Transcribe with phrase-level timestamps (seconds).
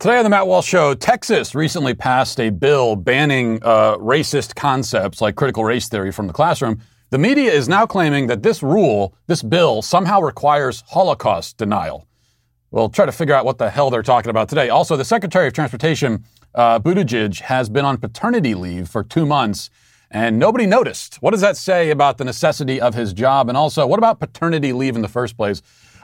[0.00, 5.20] Today on the Matt Walsh Show, Texas recently passed a bill banning uh, racist concepts
[5.20, 6.80] like critical race theory from the classroom.
[7.10, 12.06] The media is now claiming that this rule, this bill, somehow requires Holocaust denial.
[12.70, 14.70] We'll try to figure out what the hell they're talking about today.
[14.70, 16.24] Also, the Secretary of Transportation,
[16.54, 19.68] uh, Buttigieg, has been on paternity leave for two months,
[20.10, 21.16] and nobody noticed.
[21.16, 23.50] What does that say about the necessity of his job?
[23.50, 25.60] And also, what about paternity leave in the first place?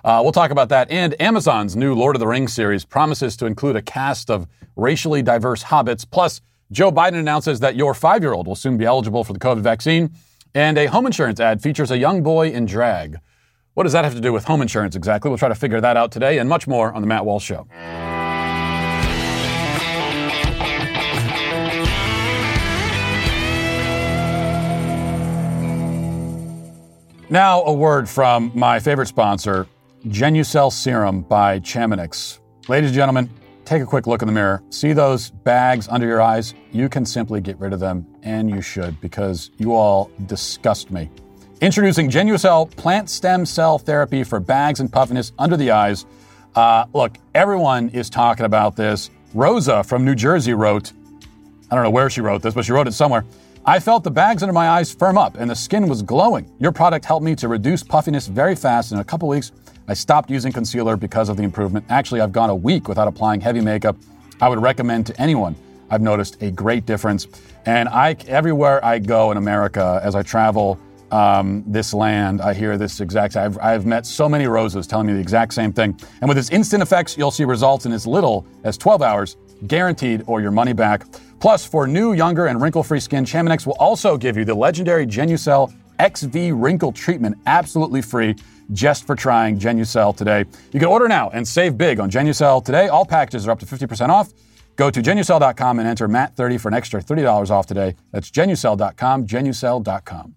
[0.07, 0.89] Uh, we'll talk about that.
[0.89, 4.47] And Amazon's new Lord of the Rings series promises to include a cast of
[4.77, 6.09] racially diverse hobbits.
[6.09, 9.41] Plus, Joe Biden announces that your five year old will soon be eligible for the
[9.41, 10.13] COVID vaccine.
[10.55, 13.17] And a home insurance ad features a young boy in drag.
[13.75, 15.29] What does that have to do with home insurance exactly?
[15.29, 17.67] We'll try to figure that out today and much more on The Matt Walsh Show.
[27.29, 29.67] Now, a word from my favorite sponsor,
[30.07, 32.39] Genucel Serum by Chamonix.
[32.69, 33.29] Ladies and gentlemen,
[33.65, 34.63] take a quick look in the mirror.
[34.71, 36.55] See those bags under your eyes?
[36.71, 41.11] You can simply get rid of them, and you should, because you all disgust me.
[41.61, 46.07] Introducing Genucel plant stem cell therapy for bags and puffiness under the eyes.
[46.55, 49.11] Uh, look, everyone is talking about this.
[49.35, 50.93] Rosa from New Jersey wrote,
[51.69, 53.25] I don't know where she wrote this, but she wrote it somewhere.
[53.65, 56.49] I felt the bags under my eyes firm up and the skin was glowing.
[56.61, 58.93] Your product helped me to reduce puffiness very fast.
[58.93, 59.51] In a couple weeks,
[59.89, 61.87] I stopped using concealer because of the improvement.
[61.89, 63.97] Actually, I've gone a week without applying heavy makeup.
[64.41, 65.55] I would recommend to anyone.
[65.91, 67.29] I've noticed a great difference.
[67.67, 70.79] And I, everywhere I go in America, as I travel
[71.13, 73.37] um, this land, I hear this exact.
[73.37, 75.99] I've, I've met so many roses telling me the exact same thing.
[76.21, 79.37] And with its instant effects, you'll see results in as little as 12 hours,
[79.69, 81.07] guaranteed, or your money back.
[81.39, 85.73] Plus, for new, younger, and wrinkle-free skin, Chamonix will also give you the legendary Genucel
[86.01, 88.35] XV Wrinkle Treatment absolutely free
[88.73, 90.45] just for trying Genucel today.
[90.73, 92.89] You can order now and save big on Genucel today.
[92.89, 94.33] All packages are up to 50% off.
[94.77, 97.97] Go to genucel.com and enter MATT30 for an extra $30 off today.
[98.13, 100.37] That's genucel.com, genucel.com.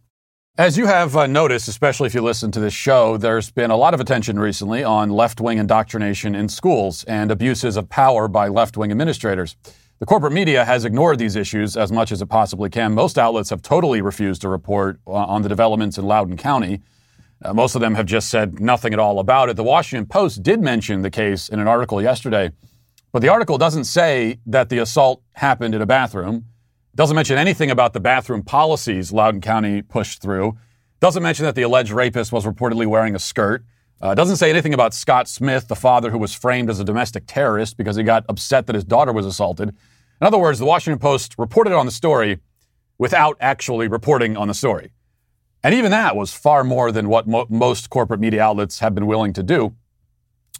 [0.58, 3.78] As you have uh, noticed, especially if you listen to this show, there's been a
[3.78, 8.50] lot of attention recently on left wing indoctrination in schools and abuses of power by
[8.50, 9.56] left wing administrators.
[10.00, 12.94] The corporate media has ignored these issues as much as it possibly can.
[12.94, 16.82] Most outlets have totally refused to report uh, on the developments in Loudoun County.
[17.44, 19.58] Uh, most of them have just said nothing at all about it.
[19.58, 22.52] The Washington Post did mention the case in an article yesterday,
[23.12, 26.46] but the article doesn't say that the assault happened in a bathroom.
[26.96, 30.58] Doesn't mention anything about the bathroom policies Loudoun County pushed through.
[31.02, 33.66] Doesn't mention that the alleged rapist was reportedly wearing a skirt.
[34.02, 37.24] Uh, doesn't say anything about Scott Smith, the father who was framed as a domestic
[37.28, 39.70] terrorist because he got upset that his daughter was assaulted.
[39.70, 42.40] In other words, the Washington Post reported on the story
[42.98, 44.92] without actually reporting on the story.
[45.64, 49.06] And even that was far more than what mo- most corporate media outlets have been
[49.06, 49.76] willing to do.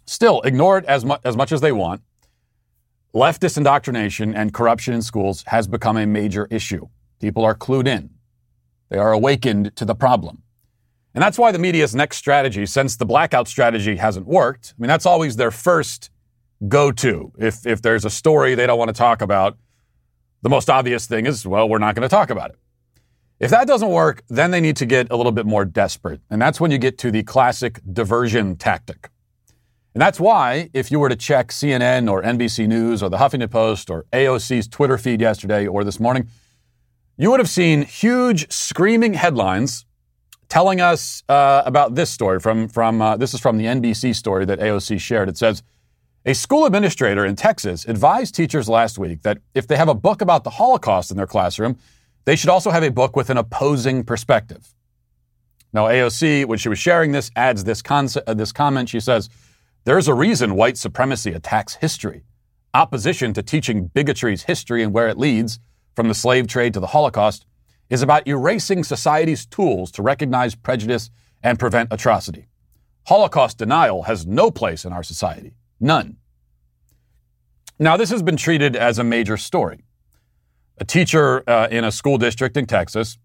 [0.04, 2.02] Still, ignored as, mu- as much as they want,
[3.14, 6.88] leftist indoctrination and corruption in schools has become a major issue.
[7.20, 8.10] People are clued in,
[8.90, 10.42] they are awakened to the problem.
[11.14, 14.88] And that's why the media's next strategy, since the blackout strategy hasn't worked, I mean,
[14.88, 16.10] that's always their first
[16.68, 17.32] go to.
[17.38, 19.58] If, if there's a story they don't want to talk about,
[20.42, 22.56] the most obvious thing is, well, we're not going to talk about it.
[23.40, 26.20] If that doesn't work, then they need to get a little bit more desperate.
[26.30, 29.10] And that's when you get to the classic diversion tactic.
[29.94, 33.50] And that's why, if you were to check CNN or NBC News or the Huffington
[33.50, 36.28] Post or AOC's Twitter feed yesterday or this morning,
[37.16, 39.84] you would have seen huge screaming headlines
[40.50, 44.44] telling us uh, about this story from, from uh, this is from the NBC story
[44.44, 45.28] that AOC shared.
[45.28, 45.62] It says,
[46.26, 50.20] a school administrator in Texas advised teachers last week that if they have a book
[50.20, 51.78] about the Holocaust in their classroom,
[52.26, 54.74] they should also have a book with an opposing perspective.
[55.72, 58.88] Now, AOC, when she was sharing this, adds this, concept, uh, this comment.
[58.88, 59.30] She says,
[59.84, 62.24] There's a reason white supremacy attacks history.
[62.74, 65.58] Opposition to teaching bigotry's history and where it leads,
[65.94, 67.46] from the slave trade to the Holocaust,
[67.90, 71.10] is about erasing society's tools to recognize prejudice
[71.42, 72.46] and prevent atrocity.
[73.06, 75.54] Holocaust denial has no place in our society.
[75.80, 76.16] None.
[77.78, 79.84] Now, this has been treated as a major story.
[80.78, 83.18] A teacher uh, in a school district in Texas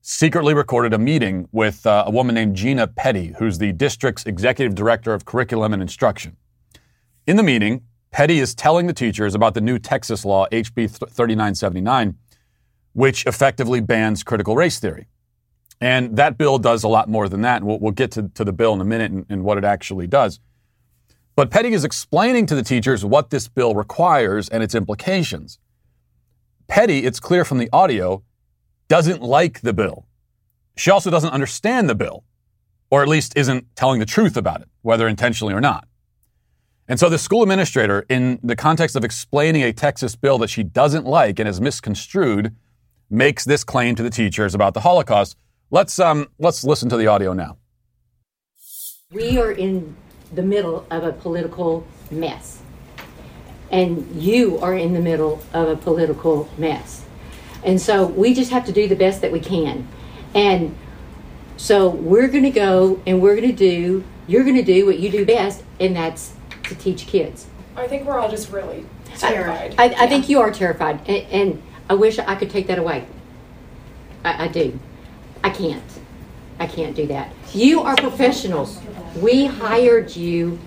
[0.00, 4.74] secretly recorded a meeting with uh, a woman named Gina Petty, who's the district's executive
[4.74, 6.36] director of curriculum and instruction.
[7.26, 12.16] In the meeting, Petty is telling the teachers about the new Texas law, HB 3979,
[12.92, 15.06] which effectively bans critical race theory.
[15.80, 17.58] And that bill does a lot more than that.
[17.58, 19.64] And we'll, we'll get to, to, the bill in a minute and, and what it
[19.64, 20.40] actually does.
[21.36, 25.58] But Petty is explaining to the teachers what this bill requires and its implications.
[26.66, 28.24] Petty, it's clear from the audio,
[28.88, 30.06] doesn't like the bill.
[30.76, 32.24] She also doesn't understand the bill,
[32.90, 35.86] or at least isn't telling the truth about it, whether intentionally or not.
[36.88, 40.62] And so the school administrator, in the context of explaining a Texas bill that she
[40.62, 42.56] doesn't like and has misconstrued,
[43.10, 45.36] makes this claim to the teachers about the Holocaust.
[45.70, 47.58] Let's um, let's listen to the audio now.
[49.10, 49.96] We are in
[50.34, 52.62] the middle of a political mess,
[53.70, 57.04] and you are in the middle of a political mess,
[57.64, 59.88] and so we just have to do the best that we can,
[60.34, 60.76] and
[61.56, 64.04] so we're going to go and we're going to do.
[64.26, 66.34] You're going to do what you do best, and that's
[66.64, 67.46] to teach kids.
[67.76, 68.84] I think we're all just really
[69.16, 69.74] terrified.
[69.78, 72.78] I, I, I think you are terrified, and, and, I wish I could take that
[72.78, 73.06] away.
[74.24, 74.78] I, I do.
[75.42, 75.82] I can't.
[76.58, 77.32] I can't do that.
[77.52, 78.78] You are professionals.
[79.16, 80.58] We hired you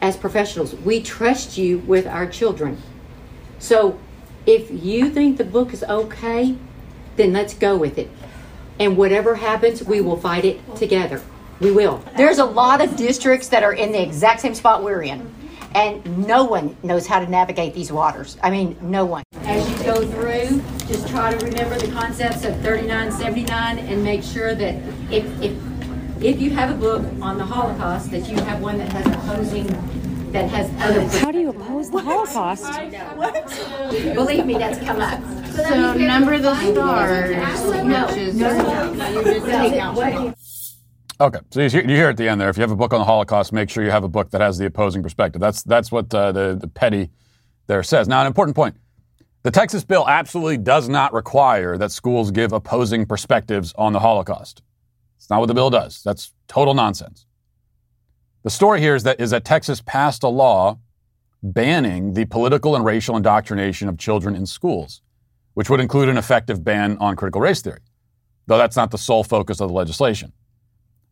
[0.00, 0.74] as professionals.
[0.74, 2.82] We trust you with our children.
[3.58, 3.98] So
[4.44, 6.56] if you think the book is okay,
[7.16, 8.10] then let's go with it.
[8.80, 11.22] And whatever happens, we will fight it together.
[11.60, 12.02] We will.
[12.16, 15.32] There's a lot of districts that are in the exact same spot we're in,
[15.76, 18.36] and no one knows how to navigate these waters.
[18.42, 19.22] I mean, no one.
[19.44, 24.54] As you go through, just try to remember the concepts of 3979 and make sure
[24.54, 24.74] that
[25.10, 25.56] if, if,
[26.22, 29.66] if you have a book on the Holocaust, that you have one that has opposing
[30.32, 31.06] that has other.
[31.18, 32.64] How do you oppose the Holocaust?
[33.16, 34.14] What?
[34.14, 35.22] Believe me, that's come up.
[35.52, 37.32] So number the stars.
[41.20, 42.92] Okay, so you hear, you hear at the end there, if you have a book
[42.92, 45.40] on the Holocaust, make sure you have a book that has the opposing perspective.
[45.40, 47.10] That's that's what uh, the the petty
[47.66, 48.08] there says.
[48.08, 48.76] Now, an important point:
[49.42, 54.62] the Texas bill absolutely does not require that schools give opposing perspectives on the Holocaust.
[55.16, 56.02] It's not what the bill does.
[56.02, 57.26] That's total nonsense.
[58.42, 60.78] The story here is that is that Texas passed a law
[61.42, 65.02] banning the political and racial indoctrination of children in schools,
[65.54, 67.80] which would include an effective ban on critical race theory,
[68.46, 70.32] though that's not the sole focus of the legislation.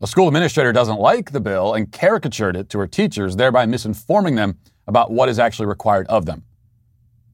[0.01, 4.35] A school administrator doesn't like the bill and caricatured it to her teachers, thereby misinforming
[4.35, 4.57] them
[4.87, 6.43] about what is actually required of them.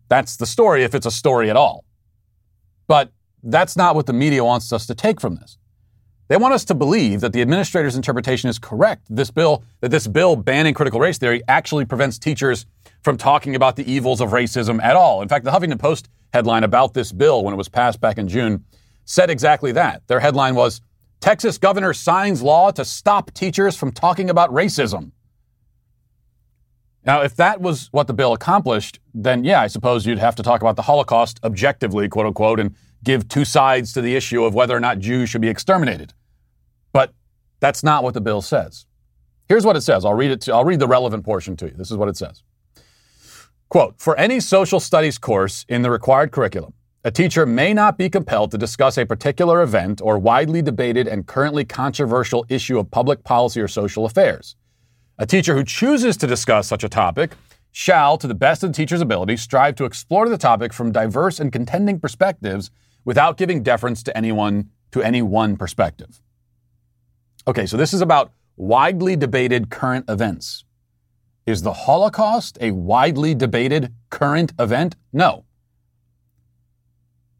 [0.09, 1.85] That's the story if it's a story at all.
[2.87, 3.11] But
[3.43, 5.57] that's not what the media wants us to take from this.
[6.27, 9.07] They want us to believe that the administrator's interpretation is correct.
[9.09, 12.65] This bill, that this bill banning critical race theory actually prevents teachers
[13.01, 15.21] from talking about the evils of racism at all.
[15.21, 18.27] In fact, the Huffington Post headline about this bill when it was passed back in
[18.27, 18.65] June
[19.05, 20.05] said exactly that.
[20.07, 20.81] Their headline was
[21.21, 25.11] Texas governor signs law to stop teachers from talking about racism.
[27.07, 30.43] Now, if that was what the bill accomplished, then yeah, I suppose you'd have to
[30.43, 34.53] talk about the Holocaust objectively, quote unquote, and give two sides to the issue of
[34.53, 36.13] whether or not Jews should be exterminated.
[36.91, 37.13] But
[37.61, 38.85] that's not what the bill says.
[39.47, 40.03] Here's what it says.
[40.03, 41.71] I'll read it to, I'll read the relevant portion to you.
[41.71, 42.43] This is what it says.
[43.69, 46.73] Quote, for any social studies course in the required curriculum,
[47.05, 51.25] a teacher may not be compelled to discuss a particular event or widely debated and
[51.25, 54.57] currently controversial issue of public policy or social affairs.
[55.19, 57.31] A teacher who chooses to discuss such a topic
[57.71, 61.39] shall, to the best of the teacher's ability, strive to explore the topic from diverse
[61.39, 62.69] and contending perspectives
[63.03, 66.21] without giving deference to anyone to any one perspective.
[67.47, 70.65] Okay, so this is about widely debated current events.
[71.47, 74.95] Is the Holocaust a widely debated current event?
[75.13, 75.45] No.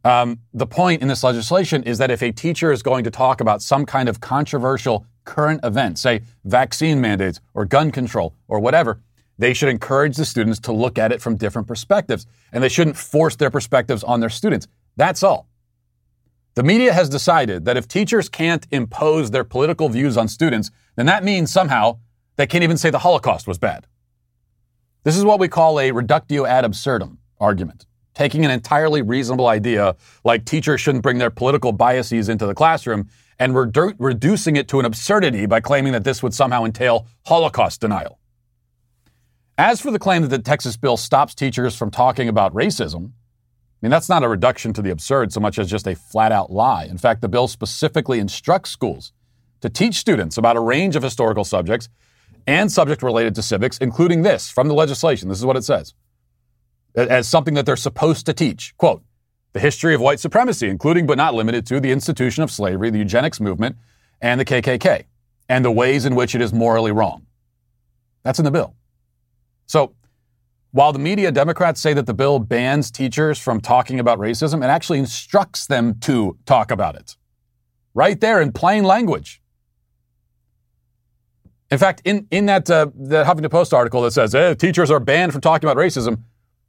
[0.03, 3.41] Um, the point in this legislation is that if a teacher is going to talk
[3.41, 9.01] about some kind of controversial current event, say vaccine mandates or gun control or whatever,
[9.38, 12.25] they should encourage the students to look at it from different perspectives.
[12.51, 14.68] And they shouldn't force their perspectives on their students.
[14.95, 15.47] That's all.
[16.56, 21.06] The media has decided that if teachers can't impose their political views on students, then
[21.06, 21.99] that means somehow
[22.37, 23.85] they can't even say the Holocaust was bad.
[25.04, 27.85] This is what we call a reductio ad absurdum argument
[28.18, 33.07] taking an entirely reasonable idea like teachers shouldn't bring their political biases into the classroom
[33.39, 37.81] and redu- reducing it to an absurdity by claiming that this would somehow entail Holocaust
[37.81, 38.19] denial.
[39.57, 43.79] As for the claim that the Texas bill stops teachers from talking about racism, I
[43.81, 46.51] mean, that's not a reduction to the absurd so much as just a flat out
[46.51, 46.85] lie.
[46.85, 49.13] In fact, the bill specifically instructs schools
[49.61, 51.89] to teach students about a range of historical subjects
[52.47, 55.29] and subject related to civics, including this from the legislation.
[55.29, 55.94] This is what it says
[56.97, 58.75] as something that they're supposed to teach.
[58.77, 59.03] Quote,
[59.57, 62.99] the history of white supremacy, including but not limited to the institution of slavery, the
[62.99, 63.76] eugenics movement,
[64.21, 65.06] and the KKK,
[65.49, 67.26] and the ways in which it is morally wrong.
[68.21, 68.76] That's in the bill.
[69.66, 69.95] So,
[70.73, 74.68] while the media Democrats say that the bill bans teachers from talking about racism, it
[74.68, 77.18] actually instructs them to talk about it.
[77.95, 79.42] Right there in plain language.
[81.71, 84.99] In fact, in, in that, uh, the Huffington Post article that says eh, teachers are
[84.99, 86.21] banned from talking about racism,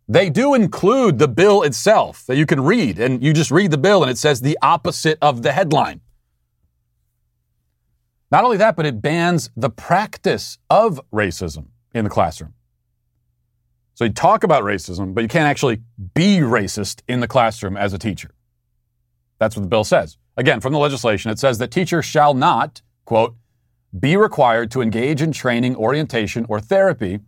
[0.08, 3.78] they do include the bill itself that you can read, and you just read the
[3.78, 6.00] bill and it says the opposite of the headline.
[8.30, 11.66] Not only that, but it bans the practice of racism.
[11.94, 12.54] in the classroom.
[13.94, 15.82] So you talk about racism, but you can't actually
[16.14, 18.30] be racist in the classroom as a teacher.
[19.38, 20.18] That's what the bill says.
[20.36, 23.34] Again, from the legislation, it says that teachers shall not, quote,
[23.98, 27.20] be required to engage in training, orientation, or therapy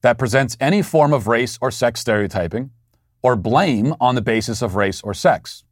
[0.00, 2.70] that presents any form of race or sex stereotyping
[3.22, 5.64] or blame on the basis of race or sex,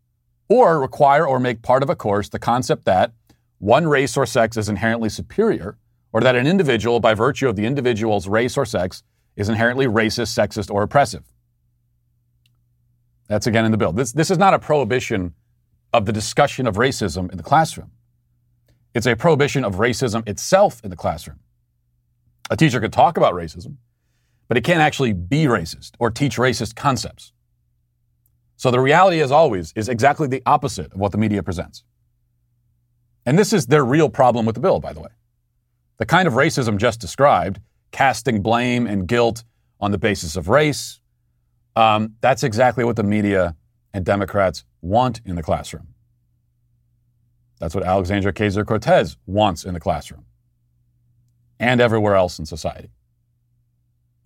[0.48, 3.12] or require or make part of a course the concept that
[3.58, 5.78] one race or sex is inherently superior,
[6.12, 9.02] or that an individual, by virtue of the individual's race or sex,
[9.36, 11.24] is inherently racist, sexist, or oppressive.
[13.28, 13.92] That's again in the bill.
[13.92, 15.34] This, this is not a prohibition
[15.92, 17.90] of the discussion of racism in the classroom.
[18.94, 21.40] It's a prohibition of racism itself in the classroom.
[22.50, 23.76] A teacher could talk about racism,
[24.48, 27.32] but it can't actually be racist or teach racist concepts.
[28.56, 31.84] So the reality, as always, is exactly the opposite of what the media presents.
[33.26, 35.10] And this is their real problem with the bill, by the way.
[35.98, 37.60] The kind of racism just described
[37.90, 39.44] casting blame and guilt
[39.80, 41.00] on the basis of race.
[41.74, 43.56] Um, that's exactly what the media
[43.92, 45.88] and Democrats want in the classroom.
[47.58, 50.24] That's what Alexandria Ocasio Cortez wants in the classroom
[51.58, 52.90] and everywhere else in society.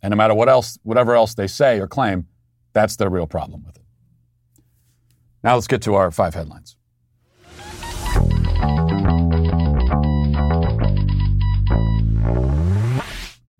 [0.03, 2.27] And no matter what else, whatever else they say or claim,
[2.73, 3.83] that's their real problem with it.
[5.43, 6.77] Now let's get to our five headlines.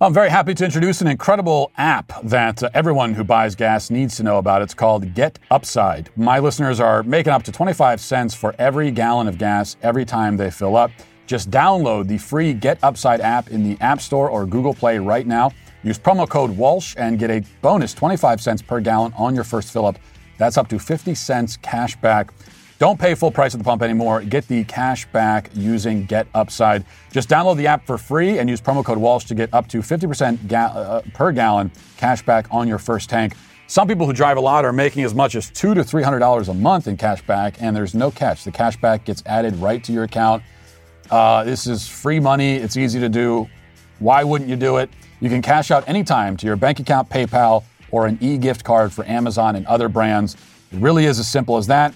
[0.03, 4.17] I'm very happy to introduce an incredible app that uh, everyone who buys gas needs
[4.17, 4.63] to know about.
[4.63, 6.09] It's called Get Upside.
[6.17, 10.39] My listeners are making up to 25 cents for every gallon of gas every time
[10.39, 10.91] they fill up.
[11.27, 15.27] Just download the free Get Upside app in the App Store or Google Play right
[15.27, 15.53] now.
[15.83, 19.73] Use promo code Walsh and get a bonus 25 cents per gallon on your first
[19.73, 19.99] fill up.
[20.39, 22.33] That's up to 50 cents cash back.
[22.79, 24.23] Don't pay full price at the pump anymore.
[24.23, 26.85] Get the cash back using Get Upside.
[27.13, 29.79] Just download the app for free and use promo code Walsh to get up to
[29.81, 33.35] 50% ga- uh, per gallon cash back on your first tank.
[33.67, 36.19] Some people who drive a lot are making as much as two to three hundred
[36.19, 38.43] dollars a month in cash back, and there's no catch.
[38.43, 40.43] The cash back gets added right to your account.
[41.09, 42.57] Uh, this is free money.
[42.57, 43.47] It's easy to do.
[44.01, 44.91] Why wouldn't you do it?
[45.21, 49.05] You can cash out anytime to your bank account, PayPal, or an e-gift card for
[49.07, 50.35] Amazon and other brands.
[50.73, 51.95] It really is as simple as that.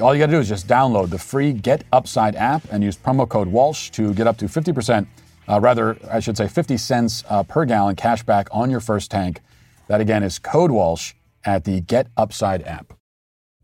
[0.00, 2.96] All you got to do is just download the free Get Upside app and use
[2.96, 5.06] promo code Walsh to get up to 50%,
[5.48, 9.10] uh, rather, I should say 50 cents uh, per gallon cash back on your first
[9.10, 9.40] tank.
[9.88, 11.14] That again is code Walsh
[11.44, 12.92] at the Get Upside app.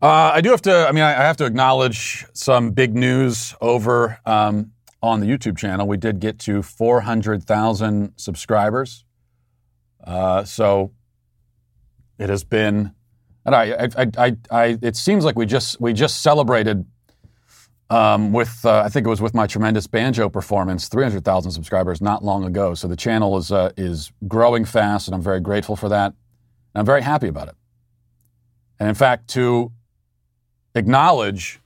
[0.01, 4.19] Uh, I do have to, I mean, I have to acknowledge some big news over
[4.25, 5.87] um, on the YouTube channel.
[5.87, 9.02] We did get to 400,000 subscribers.
[10.03, 10.91] Uh, so
[12.17, 12.93] it has been
[13.45, 16.85] and I, I, I, I, it seems like we just we just celebrated
[17.89, 22.23] um, with uh, I think it was with my tremendous banjo performance, 300,000 subscribers not
[22.23, 22.73] long ago.
[22.73, 26.13] So the channel is uh, is growing fast, and I'm very grateful for that.
[26.73, 27.55] And I'm very happy about it.
[28.79, 29.71] And in fact, to
[30.73, 31.59] acknowledge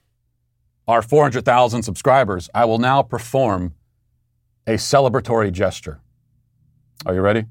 [0.86, 3.74] our 400,000 subscribers, I will now perform
[4.66, 6.00] a celebratory gesture.
[7.06, 7.44] Are you ready?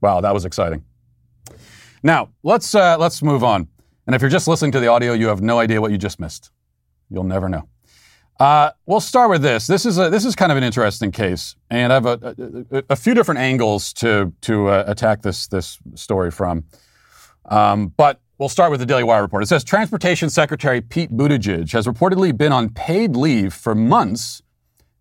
[0.00, 0.84] Wow, that was exciting.
[2.02, 3.68] Now let's uh, let's move on.
[4.06, 6.18] And if you're just listening to the audio, you have no idea what you just
[6.18, 6.50] missed.
[7.10, 7.68] You'll never know.
[8.38, 9.66] Uh, we'll start with this.
[9.66, 12.84] This is a, this is kind of an interesting case, and I have a, a,
[12.90, 16.64] a few different angles to to uh, attack this this story from.
[17.44, 19.42] Um, but we'll start with the Daily Wire report.
[19.42, 24.42] It says Transportation Secretary Pete Buttigieg has reportedly been on paid leave for months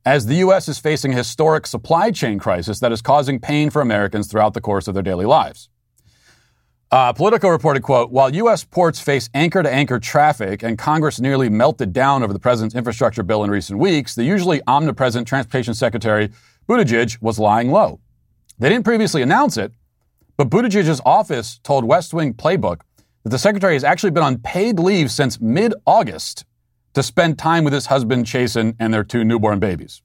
[0.06, 0.68] as the U.S.
[0.68, 4.62] is facing a historic supply chain crisis that is causing pain for Americans throughout the
[4.62, 5.70] course of their daily lives.
[6.92, 8.64] Uh, Politico reported, quote, while U.S.
[8.64, 13.52] ports face anchor-to-anchor traffic and Congress nearly melted down over the president's infrastructure bill in
[13.52, 16.30] recent weeks, the usually omnipresent Transportation Secretary
[16.68, 18.00] Buttigieg was lying low.
[18.58, 19.72] They didn't previously announce it,
[20.36, 22.82] but Buttigieg's office told West Wing Playbook
[23.24, 26.46] that the secretary has actually been on paid leave since mid-August
[27.00, 30.02] to spend time with his husband, Chasten, and their two newborn babies.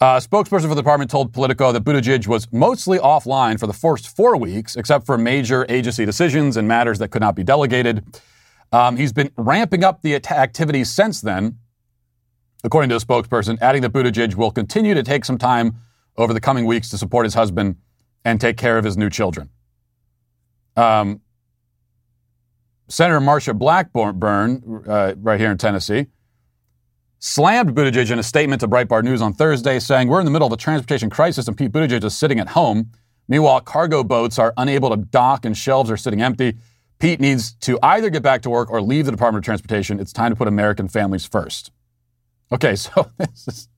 [0.00, 4.16] A spokesperson for the department told Politico that Buttigieg was mostly offline for the first
[4.16, 8.04] four weeks, except for major agency decisions and matters that could not be delegated.
[8.72, 11.58] Um, he's been ramping up the activities since then,
[12.64, 15.76] according to a spokesperson, adding that Buttigieg will continue to take some time
[16.16, 17.76] over the coming weeks to support his husband
[18.24, 19.50] and take care of his new children.
[20.76, 21.20] Um,
[22.92, 26.08] Senator Marsha Blackburn, uh, right here in Tennessee,
[27.20, 30.46] slammed Buttigieg in a statement to Breitbart News on Thursday, saying, We're in the middle
[30.46, 32.90] of a transportation crisis and Pete Buttigieg is sitting at home.
[33.28, 36.58] Meanwhile, cargo boats are unable to dock and shelves are sitting empty.
[36.98, 39.98] Pete needs to either get back to work or leave the Department of Transportation.
[39.98, 41.72] It's time to put American families first.
[42.52, 43.68] Okay, so this is,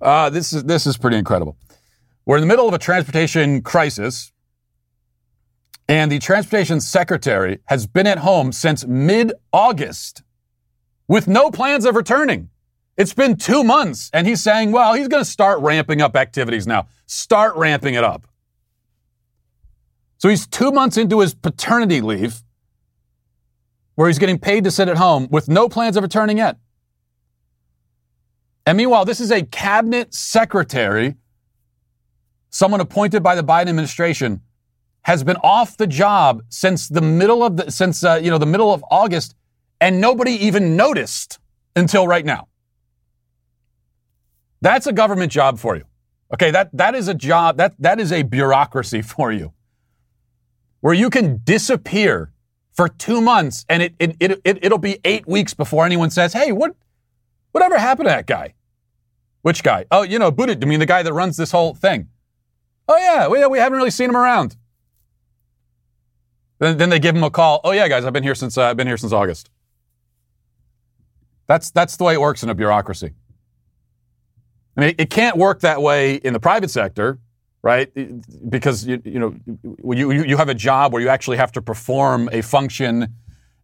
[0.00, 1.56] Uh, this is this is pretty incredible.
[2.26, 4.30] We're in the middle of a transportation crisis,
[5.88, 10.22] and the transportation secretary has been at home since mid-August
[11.08, 12.48] with no plans of returning.
[12.96, 16.66] It's been two months, and he's saying, well, he's going to start ramping up activities
[16.66, 16.86] now.
[17.06, 18.26] Start ramping it up.
[20.18, 22.42] So he's two months into his paternity leave,
[23.96, 26.56] where he's getting paid to sit at home with no plans of returning yet.
[28.64, 31.16] And meanwhile, this is a cabinet secretary,
[32.48, 34.40] someone appointed by the Biden administration,
[35.04, 38.46] has been off the job since the middle of the since uh, you know the
[38.46, 39.34] middle of August,
[39.80, 41.38] and nobody even noticed
[41.76, 42.48] until right now.
[44.60, 45.84] That's a government job for you.
[46.32, 49.52] Okay, that that is a job that that is a bureaucracy for you,
[50.80, 52.32] where you can disappear
[52.72, 56.32] for two months and it, it, it, it it'll be eight weeks before anyone says,
[56.32, 56.74] "Hey, what
[57.52, 58.54] whatever happened to that guy?"
[59.42, 59.84] Which guy?
[59.90, 60.56] Oh, you know, Buddha.
[60.60, 62.08] I mean, the guy that runs this whole thing.
[62.88, 64.56] Oh yeah, we, we haven't really seen him around.
[66.64, 67.60] Then, then they give him a call.
[67.62, 69.50] Oh yeah, guys, I've been here since uh, I've been here since August.
[71.46, 73.12] That's that's the way it works in a bureaucracy.
[74.74, 77.18] I mean, it can't work that way in the private sector,
[77.62, 77.92] right?
[78.48, 79.34] Because you you know
[79.94, 83.14] you you have a job where you actually have to perform a function,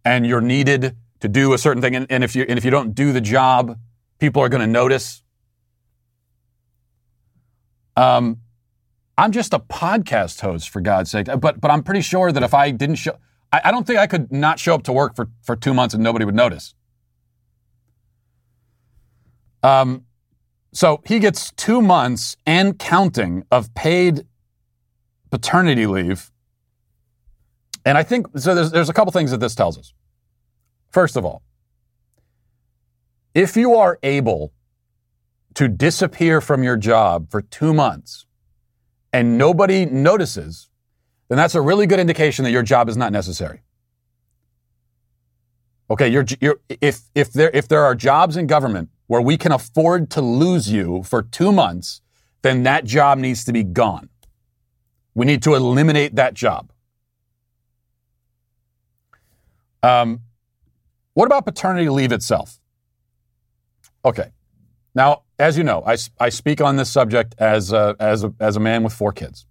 [0.04, 2.70] and you're needed to do a certain thing, and, and if you and if you
[2.70, 3.78] don't do the job,
[4.18, 5.22] people are going to notice.
[7.96, 8.40] Um,
[9.20, 11.26] I'm just a podcast host, for God's sake.
[11.26, 13.18] But but I'm pretty sure that if I didn't show,
[13.52, 15.92] I, I don't think I could not show up to work for for two months
[15.92, 16.74] and nobody would notice.
[19.62, 20.06] Um,
[20.72, 24.26] so he gets two months and counting of paid
[25.30, 26.30] paternity leave.
[27.84, 28.54] And I think so.
[28.54, 29.92] There's, there's a couple things that this tells us.
[30.88, 31.42] First of all,
[33.34, 34.54] if you are able
[35.56, 38.24] to disappear from your job for two months
[39.12, 40.68] and nobody notices,
[41.28, 43.62] then that's a really good indication that your job is not necessary.
[45.90, 49.50] Okay, you're, you're, if, if, there, if there are jobs in government where we can
[49.50, 52.00] afford to lose you for two months,
[52.42, 54.08] then that job needs to be gone.
[55.14, 56.72] We need to eliminate that job.
[59.82, 60.20] Um,
[61.14, 62.60] what about paternity leave itself?
[64.04, 64.30] Okay.
[64.94, 68.56] Now, as you know, I, I speak on this subject as a, as, a, as
[68.56, 69.46] a man with four kids.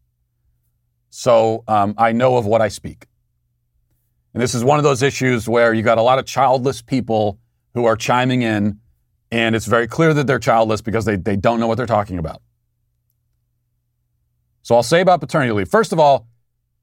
[1.10, 3.08] So um, I know of what I speak.
[4.34, 7.40] And this is one of those issues where you got a lot of childless people
[7.74, 8.80] who are chiming in
[9.32, 12.18] and it's very clear that they're childless because they, they don't know what they're talking
[12.18, 12.42] about.
[14.64, 15.70] So I'll say about paternity leave.
[15.70, 16.28] First of all,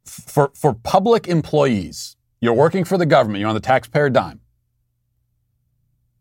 [0.05, 4.41] for, for public employees, you're working for the government, you're on the taxpayer dime.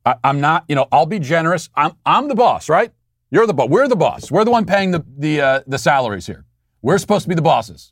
[0.05, 1.69] I, am not, you know, I'll be generous.
[1.75, 2.91] I'm, I'm the boss, right?
[3.31, 3.69] You're the boss.
[3.69, 4.29] We're the boss.
[4.29, 6.45] We're the one paying the, the, uh, the salaries here.
[6.81, 7.91] We're supposed to be the bosses.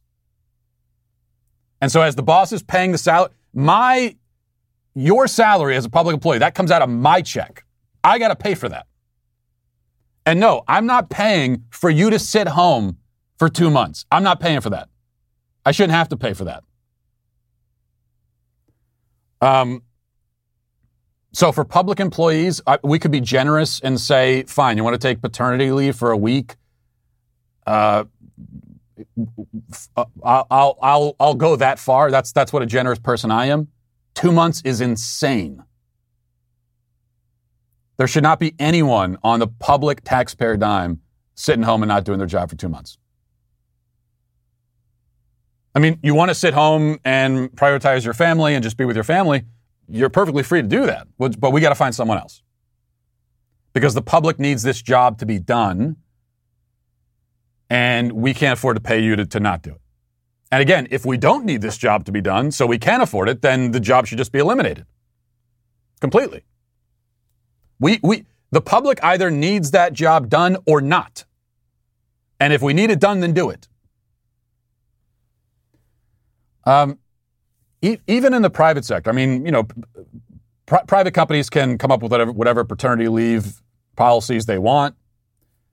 [1.81, 4.15] And so as the boss is paying the salary, my,
[4.93, 7.65] your salary as a public employee, that comes out of my check.
[8.03, 8.85] I got to pay for that.
[10.25, 12.97] And no, I'm not paying for you to sit home
[13.37, 14.05] for two months.
[14.11, 14.87] I'm not paying for that.
[15.65, 16.63] I shouldn't have to pay for that.
[19.41, 19.81] Um,
[21.33, 25.07] so for public employees, I, we could be generous and say, fine, you want to
[25.07, 26.55] take paternity leave for a week?
[27.65, 28.05] Uh,
[29.97, 32.11] I'll, I'll, I'll, I'll go that far.
[32.11, 33.69] That's, that's what a generous person I am.
[34.13, 35.63] Two months is insane.
[37.97, 41.01] There should not be anyone on the public taxpayer dime
[41.35, 42.97] sitting home and not doing their job for two months.
[45.75, 48.95] I mean, you want to sit home and prioritize your family and just be with
[48.95, 49.45] your family,
[49.93, 51.07] you're perfectly free to do that.
[51.17, 52.41] But we got to find someone else.
[53.73, 55.97] Because the public needs this job to be done,
[57.69, 59.81] and we can't afford to pay you to, to not do it.
[60.51, 63.29] And again, if we don't need this job to be done, so we can afford
[63.29, 64.85] it, then the job should just be eliminated
[65.99, 66.43] completely.
[67.79, 71.25] We, we, the public either needs that job done or not.
[72.39, 73.67] And if we need it done, then do it.
[76.65, 76.99] Um,
[78.07, 79.67] even in the private sector, I mean, you know,
[80.65, 83.61] pr- private companies can come up with whatever, whatever paternity leave
[83.95, 84.95] policies they want.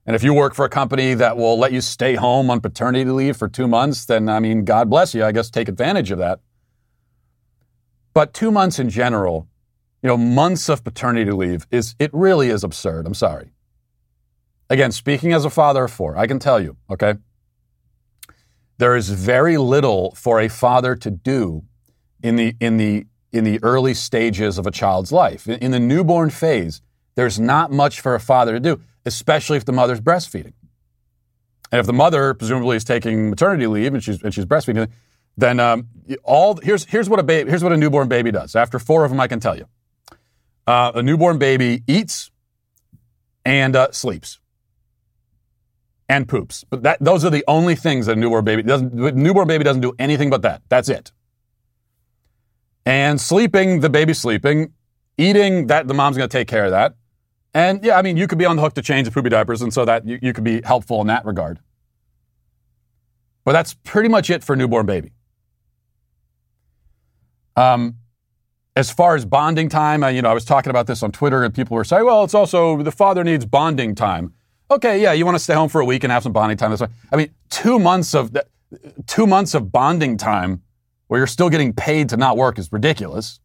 [0.05, 3.09] And if you work for a company that will let you stay home on paternity
[3.09, 5.23] leave for two months, then I mean, God bless you.
[5.23, 6.39] I guess take advantage of that.
[8.13, 9.47] But two months in general
[10.01, 13.05] you know, months of paternity leave is, it really is absurd.
[13.05, 13.51] I'm sorry.
[14.69, 17.15] Again, speaking as a father of four, I can tell you, okay,
[18.77, 21.63] there is very little for a father to do
[22.23, 25.47] in the, in the, in the early stages of a child's life.
[25.47, 26.81] In, in the newborn phase,
[27.15, 30.53] there's not much for a father to do, especially if the mother's breastfeeding.
[31.71, 34.89] And if the mother presumably is taking maternity leave and she's and she's breastfeeding,
[35.37, 35.87] then um,
[36.23, 38.55] all here's here's what a baby here's what a newborn baby does.
[38.55, 39.65] After four of them, I can tell you,
[40.67, 42.29] uh, a newborn baby eats
[43.45, 44.39] and uh, sleeps
[46.09, 46.65] and poops.
[46.69, 48.93] But that those are the only things that a newborn baby doesn't.
[48.93, 50.61] Newborn baby doesn't do anything but that.
[50.67, 51.13] That's it.
[52.85, 54.73] And sleeping, the baby's sleeping.
[55.17, 56.95] Eating, that the mom's going to take care of that.
[57.53, 59.61] And yeah, I mean, you could be on the hook to change the poopy diapers,
[59.61, 61.59] and so that you, you could be helpful in that regard.
[63.43, 65.11] But that's pretty much it for newborn baby.
[67.55, 67.97] Um,
[68.75, 71.43] as far as bonding time, I, you know, I was talking about this on Twitter,
[71.43, 74.33] and people were saying, "Well, it's also the father needs bonding time."
[74.69, 76.71] Okay, yeah, you want to stay home for a week and have some bonding time.
[76.71, 76.93] That's fine.
[77.11, 78.31] I mean, two months of
[79.07, 80.61] two months of bonding time
[81.11, 83.41] where you're still getting paid to not work is ridiculous.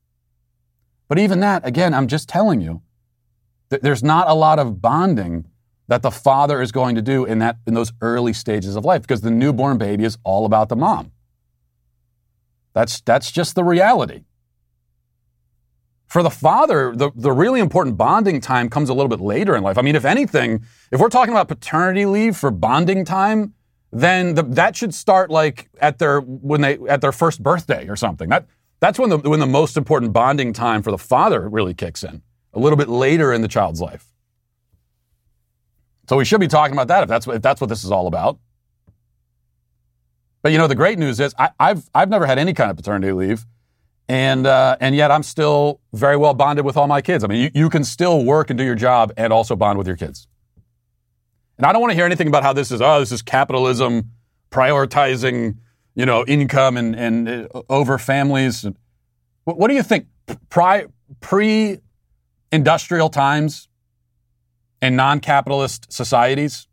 [1.09, 2.81] But even that, again, I'm just telling you,
[3.71, 5.47] th- there's not a lot of bonding
[5.89, 9.03] that the father is going to do in that in those early stages of life
[9.03, 11.11] because the newborn baby is all about the mom.
[12.73, 14.23] That's that's just the reality.
[16.07, 19.65] For the father, the, the really important bonding time comes a little bit later in
[19.65, 19.77] life.
[19.77, 23.55] I mean, if anything, if we're talking about paternity leave for bonding time,
[24.01, 27.97] then the, that should start like at their when they at their first birthday or
[27.97, 28.29] something.
[28.29, 28.47] That
[28.81, 32.23] that's when the when the most important bonding time for the father really kicks in.
[32.53, 34.07] A little bit later in the child's life.
[36.09, 38.07] So we should be talking about that if that's if that's what this is all
[38.07, 38.39] about.
[40.43, 42.77] But you know, the great news is I, have I've never had any kind of
[42.77, 43.47] paternity leave,
[44.09, 47.25] and uh, and yet I'm still very well bonded with all my kids.
[47.25, 49.87] I mean, you, you can still work and do your job and also bond with
[49.87, 50.29] your kids.
[51.57, 54.11] And I don't want to hear anything about how this is, oh, this is capitalism
[54.51, 55.57] prioritizing,
[55.95, 58.67] you know, income and, and uh, over families.
[59.45, 60.07] What, what do you think?
[60.51, 61.79] Pre
[62.53, 63.69] industrial times
[64.83, 66.69] and non capitalist societies?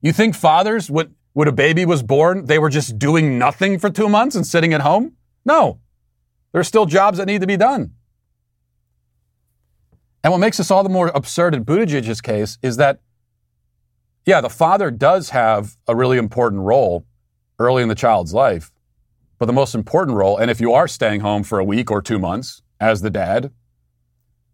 [0.00, 3.90] You think fathers, when, when a baby was born, they were just doing nothing for
[3.90, 5.16] two months and sitting at home?
[5.44, 5.80] No.
[6.52, 7.92] There's still jobs that need to be done.
[10.22, 13.00] And what makes this all the more absurd in Buttigieg's case is that
[14.26, 17.04] yeah, the father does have a really important role
[17.58, 18.70] early in the child's life.
[19.38, 22.00] But the most important role, and if you are staying home for a week or
[22.00, 23.52] two months as the dad,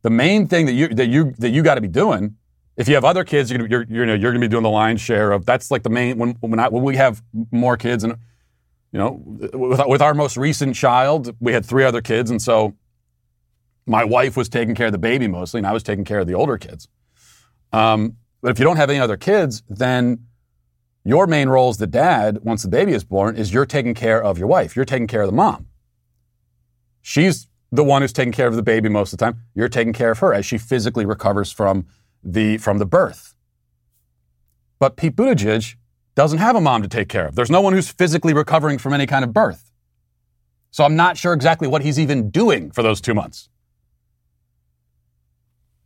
[0.03, 2.37] the main thing that you that you that you got to be doing,
[2.77, 5.01] if you have other kids, you're you're you're, you're going to be doing the lion's
[5.01, 5.45] share of.
[5.45, 8.17] That's like the main when when, I, when we have more kids, and
[8.91, 12.75] you know, with, with our most recent child, we had three other kids, and so
[13.87, 16.27] my wife was taking care of the baby mostly, and I was taking care of
[16.27, 16.89] the older kids.
[17.73, 20.27] Um, but if you don't have any other kids, then
[21.05, 24.23] your main role as the dad, once the baby is born, is you're taking care
[24.23, 24.77] of your wife.
[24.77, 25.67] You're taking care of the mom.
[27.03, 29.43] She's the one who's taking care of the baby most of the time.
[29.55, 31.87] You're taking care of her as she physically recovers from
[32.23, 33.35] the, from the birth.
[34.79, 35.77] But Pete Buttigieg
[36.15, 37.35] doesn't have a mom to take care of.
[37.35, 39.71] There's no one who's physically recovering from any kind of birth.
[40.71, 43.49] So I'm not sure exactly what he's even doing for those two months.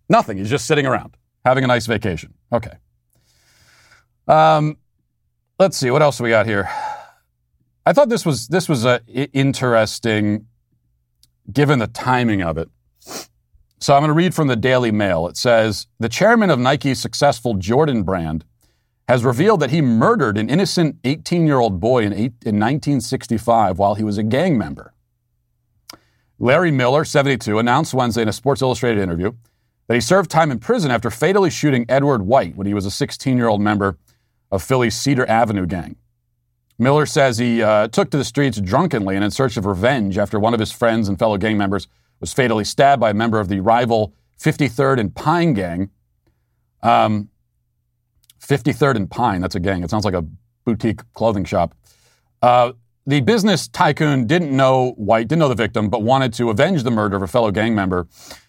[0.09, 0.39] Nothing.
[0.39, 2.35] He's just sitting around having a nice vacation.
[2.53, 2.73] Okay.
[4.27, 4.79] Um,
[5.59, 6.69] let's see what else we got here.
[7.87, 10.47] I thought this was this was interesting,
[11.53, 12.69] given the timing of it.
[13.79, 15.27] So I'm going to read from the Daily Mail.
[15.27, 18.47] It says the chairman of Nike's successful Jordan brand
[19.09, 24.03] has revealed that he murdered an innocent 18-year-old boy in, eight, in 1965 while he
[24.03, 24.95] was a gang member.
[26.39, 29.33] Larry Miller, 72, announced Wednesday in a Sports Illustrated interview
[29.87, 32.91] that he served time in prison after fatally shooting Edward White when he was a
[32.91, 33.99] 16 year old member
[34.51, 35.97] of Philly's Cedar Avenue gang.
[36.79, 40.41] Miller says he uh, took to the streets drunkenly and in search of revenge after
[40.41, 41.87] one of his friends and fellow gang members
[42.21, 45.91] was fatally stabbed by a member of the rival 53rd and Pine gang.
[46.83, 47.29] Um,
[48.41, 49.83] 53rd and Pine, that's a gang.
[49.83, 50.25] It sounds like a
[50.65, 51.75] boutique clothing shop.
[52.43, 52.73] Uh,
[53.07, 56.91] the business tycoon didn't know White, didn't know the victim, but wanted to avenge the
[56.91, 58.07] murder of a fellow gang member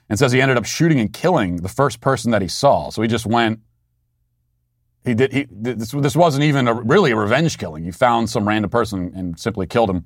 [0.10, 2.90] and says he ended up shooting and killing the first person that he saw.
[2.90, 3.60] So he just went.
[5.04, 5.34] He did.
[5.34, 7.84] He this, this wasn't even a, really a revenge killing.
[7.84, 10.06] He found some random person and simply killed him.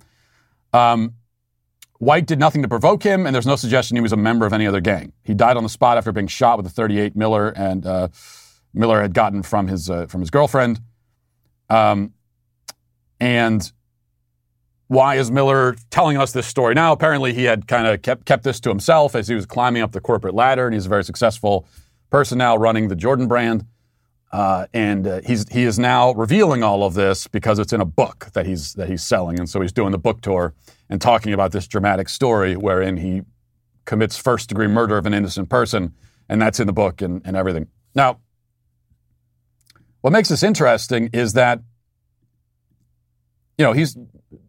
[0.74, 1.14] Um,
[2.00, 4.54] White did nothing to provoke him, and there's no suggestion he was a member of
[4.54, 5.12] any other gang.
[5.24, 8.08] He died on the spot after being shot with a 38 Miller, and uh,
[8.74, 10.80] Miller had gotten from his uh, from his girlfriend.
[11.70, 12.14] Um,
[13.20, 13.72] and
[14.90, 16.92] why is Miller telling us this story now?
[16.92, 19.94] Apparently, he had kind of kept, kept this to himself as he was climbing up
[19.94, 21.66] the corporate ladder, and he's a very successful
[22.10, 23.66] person now running the Jordan brand.
[24.32, 27.86] Uh, and uh, he's he is now revealing all of this because it's in a
[27.86, 30.54] book that he's that he's selling, and so he's doing the book tour
[30.90, 33.22] and talking about this dramatic story wherein he
[33.86, 35.94] commits first degree murder of an innocent person
[36.30, 37.68] And that's in the book and, and everything.
[37.96, 38.20] Now,
[40.02, 41.60] what makes this interesting is that,
[43.58, 43.98] you know, he's,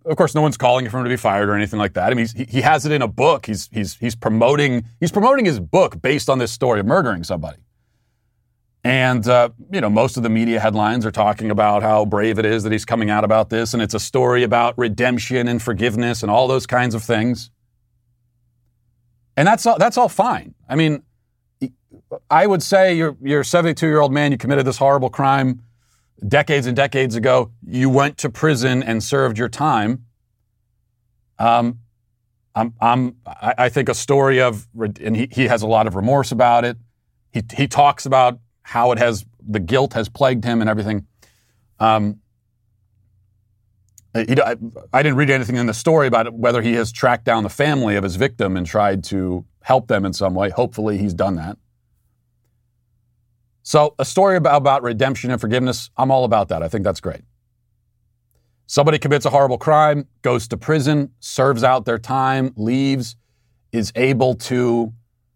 [0.05, 2.13] of course, no one's calling for him to be fired or anything like that.
[2.13, 3.47] I mean, he, he has it in a book.
[3.47, 7.59] He's, he's, he's promoting, he's promoting his book based on this story of murdering somebody.
[8.83, 12.47] And, uh, you know, most of the media headlines are talking about how brave it
[12.47, 13.75] is that he's coming out about this.
[13.75, 17.51] And it's a story about redemption and forgiveness and all those kinds of things.
[19.37, 20.55] And that's all, that's all fine.
[20.69, 21.03] I mean,
[22.31, 25.63] I would say you're, you're a 72 year old man, you committed this horrible crime
[26.27, 27.53] decades and decades ago.
[27.67, 30.07] You went to prison and served your time.
[31.39, 31.81] Um,
[32.55, 34.69] I'm, I'm, I think a story of,
[35.01, 36.77] and he, he has a lot of remorse about it.
[37.33, 41.07] He, he talks about how it has, the guilt has plagued him and everything.
[41.79, 42.21] Um,
[44.15, 44.57] he, I,
[44.93, 47.97] I didn't read anything in the story about whether he has tracked down the family
[47.97, 50.51] of his victim and tried to help them in some way.
[50.51, 51.57] Hopefully, he's done that.
[53.71, 56.61] So, a story about, about redemption and forgiveness, I'm all about that.
[56.61, 57.21] I think that's great.
[58.67, 63.15] Somebody commits a horrible crime, goes to prison, serves out their time, leaves,
[63.71, 64.93] is able to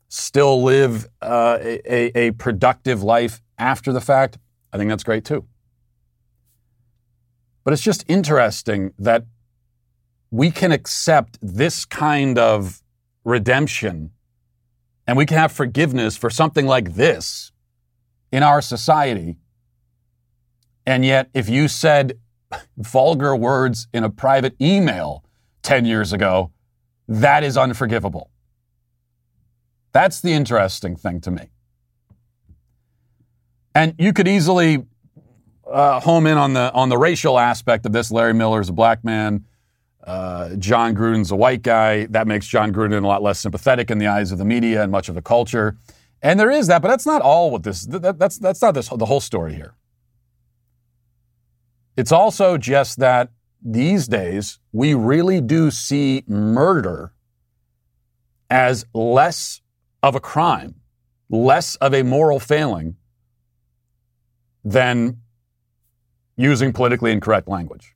[0.08, 4.36] still live uh, a, a productive life after the fact.
[4.72, 5.46] I think that's great too.
[7.62, 9.26] But it's just interesting that
[10.32, 12.82] we can accept this kind of
[13.22, 14.10] redemption
[15.06, 17.52] and we can have forgiveness for something like this
[18.34, 19.36] in our society.
[20.84, 22.18] And yet, if you said
[22.76, 25.22] vulgar words in a private email
[25.62, 26.50] 10 years ago,
[27.06, 28.32] that is unforgivable.
[29.92, 31.50] That's the interesting thing to me.
[33.72, 34.84] And you could easily
[35.70, 38.10] uh, home in on the on the racial aspect of this.
[38.10, 39.44] Larry Miller is a black man.
[40.02, 42.06] Uh, Jon Gruden's a white guy.
[42.06, 44.90] That makes Jon Gruden a lot less sympathetic in the eyes of the media and
[44.90, 45.76] much of the culture.
[46.24, 47.84] And there is that, but that's not all what this.
[47.84, 49.74] That, that's that's not this the whole story here.
[51.98, 53.28] It's also just that
[53.62, 57.12] these days we really do see murder
[58.48, 59.60] as less
[60.02, 60.76] of a crime,
[61.28, 62.96] less of a moral failing
[64.64, 65.18] than
[66.36, 67.93] using politically incorrect language.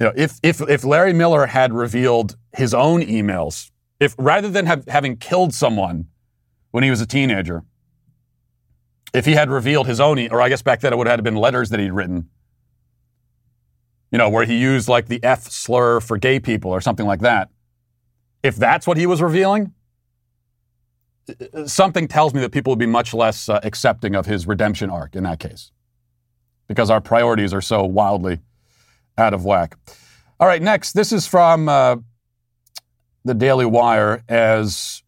[0.00, 4.66] You know, if, if, if Larry Miller had revealed his own emails, if rather than
[4.66, 6.06] have, having killed someone
[6.70, 7.64] when he was a teenager,
[9.12, 11.36] if he had revealed his own, or I guess back then it would have been
[11.36, 12.28] letters that he'd written,
[14.12, 17.20] you know, where he used like the F slur for gay people or something like
[17.20, 17.48] that.
[18.42, 19.72] If that's what he was revealing,
[21.66, 25.16] something tells me that people would be much less uh, accepting of his redemption arc
[25.16, 25.72] in that case
[26.68, 28.38] because our priorities are so wildly
[29.18, 29.76] out of whack.
[30.40, 31.96] All right, next, this is from uh,
[33.24, 35.02] the Daily Wire as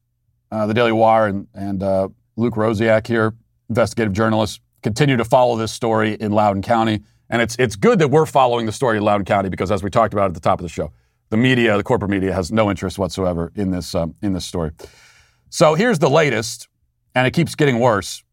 [0.51, 3.35] uh, the Daily Wire and, and uh, Luke Rosiak here,
[3.69, 7.01] investigative journalist, continue to follow this story in Loudoun County.
[7.29, 9.91] And it's, it's good that we're following the story in Loudoun County because, as we
[9.91, 10.93] talked about at the top of the show,
[11.29, 14.73] the media, the corporate media, has no interest whatsoever in this, um, in this story.
[15.49, 16.69] So here's the latest,
[17.15, 18.25] and it keeps getting worse.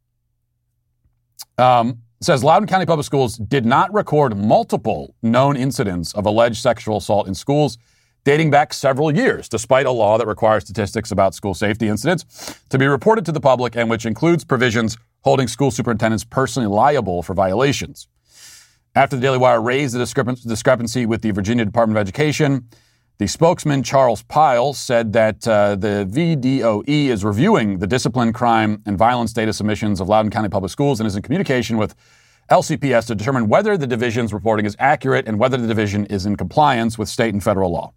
[1.60, 6.98] Um, says Loudoun County Public Schools did not record multiple known incidents of alleged sexual
[6.98, 7.78] assault in schools
[8.24, 12.78] dating back several years, despite a law that requires statistics about school safety incidents to
[12.78, 17.34] be reported to the public and which includes provisions holding school superintendents personally liable for
[17.34, 18.08] violations.
[18.96, 22.68] After the Daily Wire raised the discrepancy with the Virginia Department of Education,
[23.20, 28.96] the spokesman, Charles Pyle, said that uh, the VDOE is reviewing the discipline, crime, and
[28.96, 31.96] violence data submissions of Loudoun County Public Schools and is in communication with
[32.52, 36.36] LCPS to determine whether the division's reporting is accurate and whether the division is in
[36.36, 37.92] compliance with state and federal law.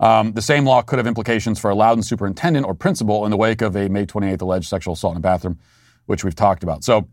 [0.00, 3.36] Um, the same law could have implications for a Loudoun superintendent or principal in the
[3.36, 5.58] wake of a May 28th alleged sexual assault in a bathroom,
[6.06, 6.84] which we've talked about.
[6.84, 7.06] So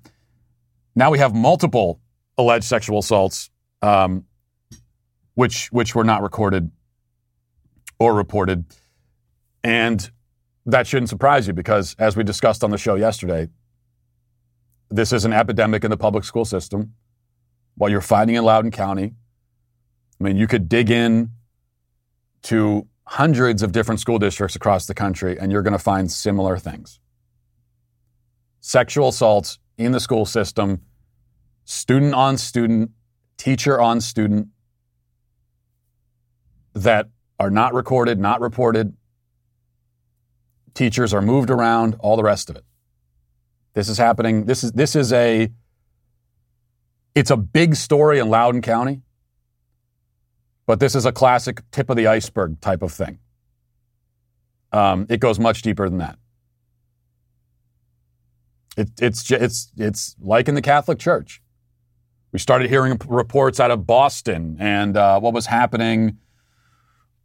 [0.95, 1.99] now we have multiple
[2.38, 3.49] alleged sexual assaults
[3.81, 4.25] um,
[5.41, 6.69] which which were not recorded
[7.97, 8.63] or reported.
[9.63, 10.12] And
[10.67, 13.49] that shouldn't surprise you because, as we discussed on the show yesterday,
[14.91, 16.93] this is an epidemic in the public school system.
[17.73, 19.15] While you're fighting in Loudoun County,
[20.19, 21.32] I mean, you could dig in
[22.43, 26.56] to hundreds of different school districts across the country and you're going to find similar
[26.60, 26.99] things.
[28.60, 30.82] Sexual assaults in the school system,
[31.65, 32.91] student on student,
[33.38, 34.49] teacher on student,
[36.73, 38.95] that are not recorded, not reported.
[40.73, 42.63] Teachers are moved around, all the rest of it.
[43.73, 44.45] This is happening.
[44.45, 45.49] This is this is a
[47.15, 49.01] it's a big story in Loudoun County.
[50.65, 53.19] but this is a classic tip of the iceberg type of thing.
[54.71, 56.17] Um, it goes much deeper than that.
[58.77, 61.41] It, it's, it's, it's like in the Catholic Church.
[62.31, 66.19] We started hearing reports out of Boston and uh, what was happening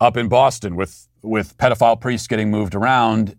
[0.00, 3.36] up in Boston with, with pedophile priests getting moved around.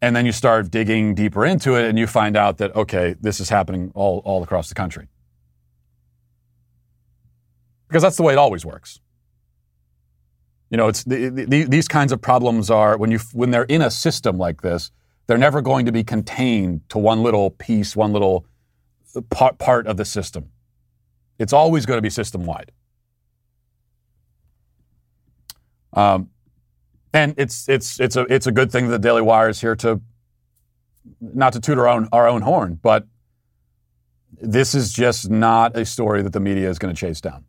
[0.00, 3.40] And then you start digging deeper into it and you find out that, okay, this
[3.40, 5.08] is happening all, all across the country.
[7.88, 9.00] Because that's the way it always works.
[10.70, 13.80] You know, it's the, the, these kinds of problems are when you when they're in
[13.80, 14.90] a system like this,
[15.26, 18.46] they're never going to be contained to one little piece, one little
[19.16, 20.50] uh, part, part of the system.
[21.38, 22.72] It's always going to be system wide.
[25.92, 26.30] Um,
[27.12, 29.76] and it's it's it's a it's a good thing that the Daily Wire is here
[29.76, 30.00] to
[31.20, 33.06] not to toot our own our own horn, but
[34.40, 37.44] this is just not a story that the media is going to chase down.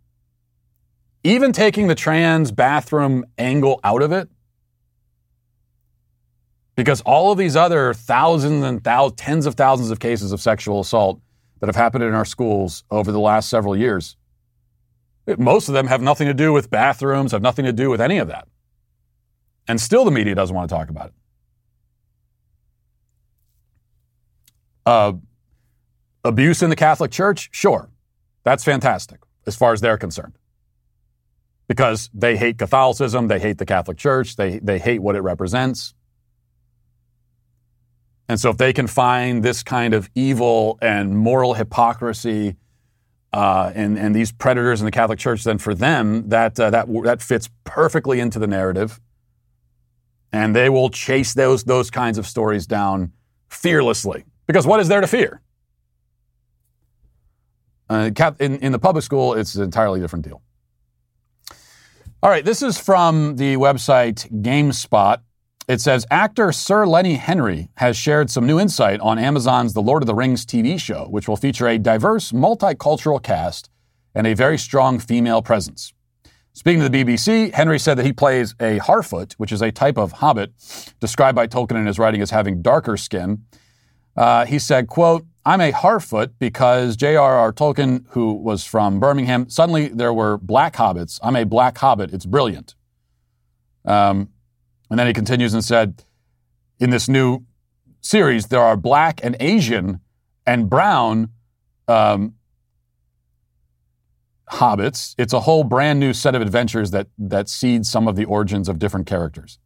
[1.24, 4.30] Even taking the trans bathroom angle out of it,
[6.76, 10.80] because all of these other thousands and thousands, tens of thousands of cases of sexual
[10.80, 11.20] assault
[11.60, 14.16] that have happened in our schools over the last several years,
[15.38, 18.18] most of them have nothing to do with bathrooms, have nothing to do with any
[18.18, 18.48] of that.
[19.68, 21.14] And still the media doesn't want to talk about it.
[24.86, 25.14] Uh,
[26.24, 27.50] abuse in the Catholic Church?
[27.52, 27.90] Sure.
[28.44, 30.34] That's fantastic as far as they're concerned
[31.68, 35.94] because they hate Catholicism, they hate the Catholic Church, they, they hate what it represents.
[38.28, 42.58] And so, if they can find this kind of evil and moral hypocrisy
[43.32, 46.88] uh, and, and these predators in the Catholic Church, then for them, that, uh, that,
[47.04, 49.00] that fits perfectly into the narrative.
[50.32, 53.14] And they will chase those, those kinds of stories down
[53.50, 54.26] fearlessly.
[54.48, 55.42] Because what is there to fear?
[57.90, 60.42] Uh, in, in the public school, it's an entirely different deal.
[62.22, 65.22] All right, this is from the website GameSpot.
[65.70, 70.02] It says actor Sir Lenny Henry has shared some new insight on Amazon's The Lord
[70.02, 73.70] of the Rings TV show, which will feature a diverse, multicultural cast
[74.16, 75.94] and a very strong female presence.
[76.54, 80.00] Speaking to the BBC, Henry said that he plays a Harfoot, which is a type
[80.00, 80.54] of hobbit
[81.00, 83.46] described by Tolkien in his writing as having darker skin.
[84.18, 87.54] Uh, he said, quote, I'm a Harfoot because J.R.R.
[87.54, 91.20] Tolkien, who was from Birmingham, suddenly there were black hobbits.
[91.22, 92.12] I'm a black hobbit.
[92.12, 92.74] It's brilliant.
[93.86, 94.30] Um,
[94.90, 96.04] and then he continues and said,
[96.80, 97.46] in this new
[98.02, 100.00] series, there are black and Asian
[100.46, 101.30] and brown
[101.88, 102.36] um,
[104.52, 105.16] hobbits.
[105.18, 108.70] It's a whole brand new set of adventures that that seeds some of the origins
[108.70, 109.60] of different characters.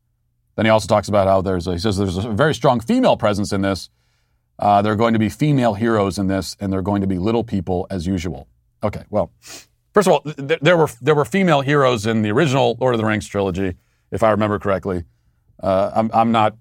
[0.55, 3.17] Then he also talks about how there's a, he says there's a very strong female
[3.17, 3.89] presence in this
[4.59, 7.17] uh, there are going to be female heroes in this, and they're going to be
[7.17, 8.47] little people as usual.
[8.83, 9.31] Okay, well,
[9.93, 12.99] first of all, th- there were there were female heroes in the original Lord of
[13.01, 13.75] the Rings trilogy,
[14.11, 15.05] if I remember correctly.
[15.59, 16.55] Uh, I'm, I'm not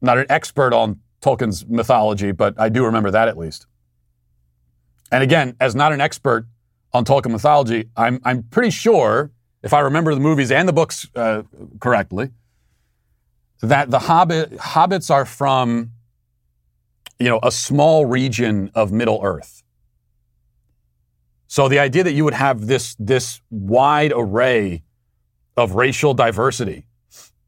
[0.00, 3.66] not an expert on Tolkien's mythology, but I do remember that at least.
[5.10, 6.46] And again, as not an expert
[6.92, 9.30] on Tolkien mythology, I'm I'm pretty sure,
[9.62, 11.42] if I remember the movies and the books uh,
[11.80, 12.30] correctly,
[13.60, 15.92] that the Hobbit hobbits are from
[17.18, 19.62] you know, a small region of Middle Earth.
[21.48, 24.82] So the idea that you would have this, this wide array
[25.56, 26.86] of racial diversity,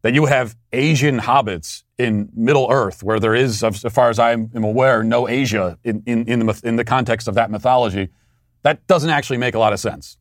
[0.03, 4.33] that you have Asian hobbits in Middle Earth, where there is, as far as I
[4.33, 8.09] am aware, no Asia in, in, in, the, in the context of that mythology,
[8.63, 10.17] that doesn't actually make a lot of sense.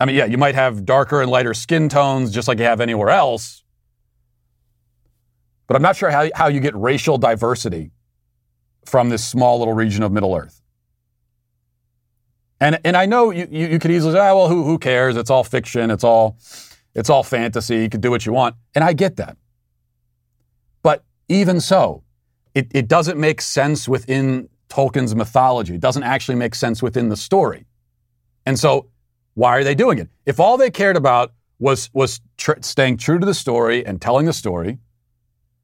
[0.00, 2.80] I mean, yeah, you might have darker and lighter skin tones just like you have
[2.80, 3.62] anywhere else,
[5.66, 7.92] but I'm not sure how, how you get racial diversity
[8.84, 10.60] from this small little region of Middle Earth.
[12.60, 15.16] And, and I know you, you, you could easily say, oh, well, who, who cares?
[15.16, 15.90] It's all fiction.
[15.90, 16.36] It's all,
[16.94, 17.76] it's all fantasy.
[17.76, 18.56] You can do what you want.
[18.74, 19.36] And I get that.
[20.82, 22.02] But even so,
[22.54, 25.74] it, it doesn't make sense within Tolkien's mythology.
[25.74, 27.66] It doesn't actually make sense within the story.
[28.44, 28.88] And so,
[29.34, 30.08] why are they doing it?
[30.26, 34.26] If all they cared about was, was tr- staying true to the story and telling
[34.26, 34.78] the story,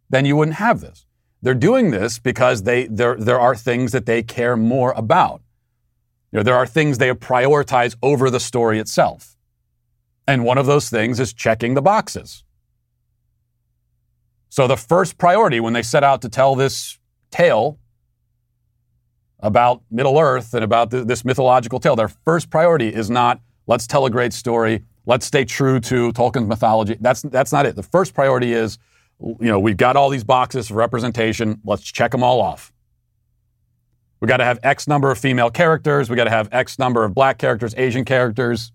[0.09, 1.05] then you wouldn't have this.
[1.43, 5.43] They're doing this because they, there, there are things that they care more about.
[6.33, 9.37] You know, there are things they prioritize over the story itself.
[10.29, 12.45] And one of those things is checking the boxes.
[14.51, 16.99] So the first priority when they set out to tell this
[17.31, 17.79] tale
[19.41, 23.87] about Middle Earth and about th- this mythological tale, their first priority is not let's
[23.87, 26.99] tell a great story, let's stay true to Tolkien's mythology.
[27.01, 27.75] That's that's not it.
[27.75, 28.79] The first priority is
[29.21, 31.61] you know, we've got all these boxes for representation.
[31.65, 32.71] Let's check them all off.
[34.21, 36.11] We got to have X number of female characters.
[36.11, 38.73] We got to have X number of black characters, Asian characters.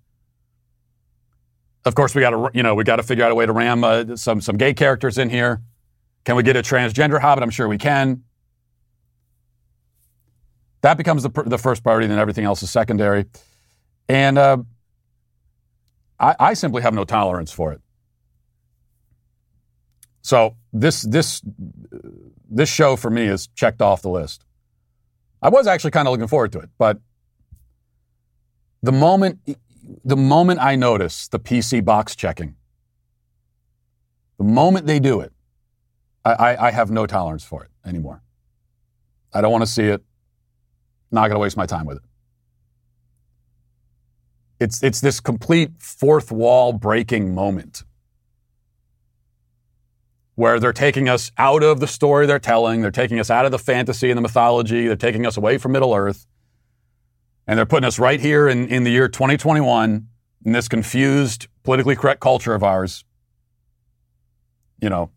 [1.86, 3.52] Of course, we got to you know we got to figure out a way to
[3.52, 5.62] ram uh, some some gay characters in here.
[6.24, 7.44] Can we get a transgender Hobbit?
[7.44, 8.24] I'm sure we can.
[10.82, 13.26] That becomes the, pr- the first priority, then everything else is secondary.
[14.10, 14.58] And uh,
[16.20, 17.82] I, I simply have no tolerance for it.
[20.22, 21.42] So this this
[22.50, 24.46] this show for me is checked off the list.
[25.42, 27.00] I was actually kind of looking forward to it, but
[28.82, 29.40] the moment
[30.04, 32.56] the moment I notice the PC box checking,
[34.38, 35.32] the moment they do it,
[36.26, 38.22] I, I, I have no tolerance for it anymore.
[39.34, 40.02] I don't want to see it.
[41.12, 42.04] Not going to waste my time with it.
[44.60, 47.84] It's, it's this complete fourth wall breaking moment
[50.36, 53.52] where they're taking us out of the story they're telling, they're taking us out of
[53.52, 56.26] the fantasy and the mythology, they're taking us away from Middle Earth,
[57.48, 60.08] and they're putting us right here in, in the year 2021
[60.46, 63.04] in this confused, politically correct culture of ours.
[64.82, 65.12] You know,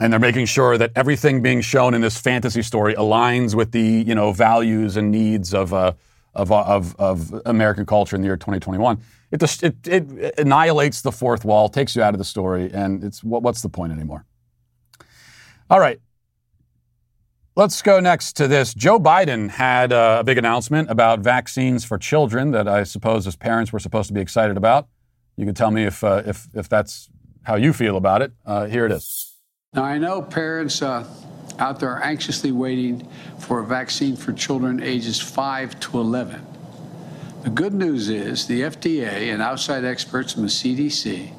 [0.00, 4.04] and they're making sure that everything being shown in this fantasy story aligns with the
[4.06, 5.92] you know values and needs of uh,
[6.34, 9.00] of, of, of American culture in the year 2021.
[9.30, 13.02] It, just, it, it annihilates the fourth wall, takes you out of the story, and
[13.02, 14.24] it's what, what's the point anymore?
[15.68, 16.00] All right.
[17.58, 18.72] Let's go next to this.
[18.72, 23.72] Joe Biden had a big announcement about vaccines for children that I suppose as parents
[23.72, 24.86] we're supposed to be excited about.
[25.34, 27.10] You can tell me if, uh, if, if that's
[27.42, 28.30] how you feel about it.
[28.46, 29.34] Uh, here it is.
[29.74, 31.04] Now, I know parents uh,
[31.58, 33.08] out there are anxiously waiting
[33.40, 36.46] for a vaccine for children ages 5 to 11.
[37.42, 41.32] The good news is the FDA and outside experts from the CDC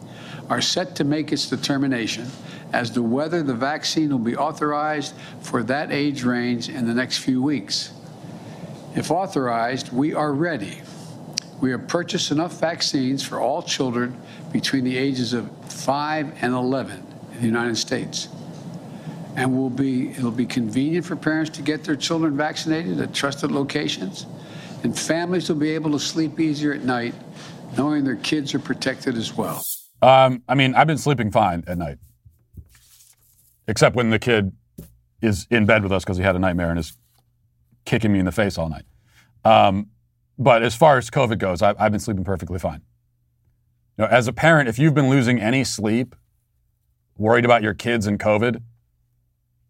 [0.50, 2.28] are set to make its determination
[2.74, 7.20] as to whether the vaccine will be authorized for that age range in the next
[7.20, 7.92] few weeks.
[8.96, 10.82] If authorized, we are ready.
[11.62, 14.20] We have purchased enough vaccines for all children
[14.52, 18.30] between the ages of 5 and 11 in the United States.
[19.36, 23.52] And will be, it'll be convenient for parents to get their children vaccinated at trusted
[23.52, 24.26] locations.
[24.84, 27.14] And families will be able to sleep easier at night
[27.78, 29.62] knowing their kids are protected as well.
[30.02, 31.98] Um, I mean, I've been sleeping fine at night,
[33.70, 34.52] except when the kid
[35.22, 36.98] is in bed with us because he had a nightmare and is
[37.86, 38.86] kicking me in the face all night.
[39.46, 39.92] Um,
[40.40, 42.82] but as far as COVID goes, I, I've been sleeping perfectly fine.
[43.98, 46.16] You know, as a parent, if you've been losing any sleep,
[47.16, 48.62] worried about your kids and COVID,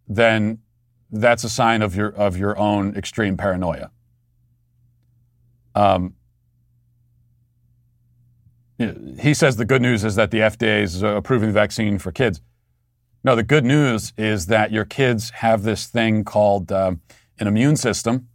[0.07, 0.59] then
[1.11, 3.91] that's a sign of your of your own extreme paranoia.
[5.75, 6.13] Um,
[9.19, 12.41] he says the good news is that the FDA is approving the vaccine for kids.
[13.23, 17.01] No, the good news is that your kids have this thing called um,
[17.37, 18.29] an immune system.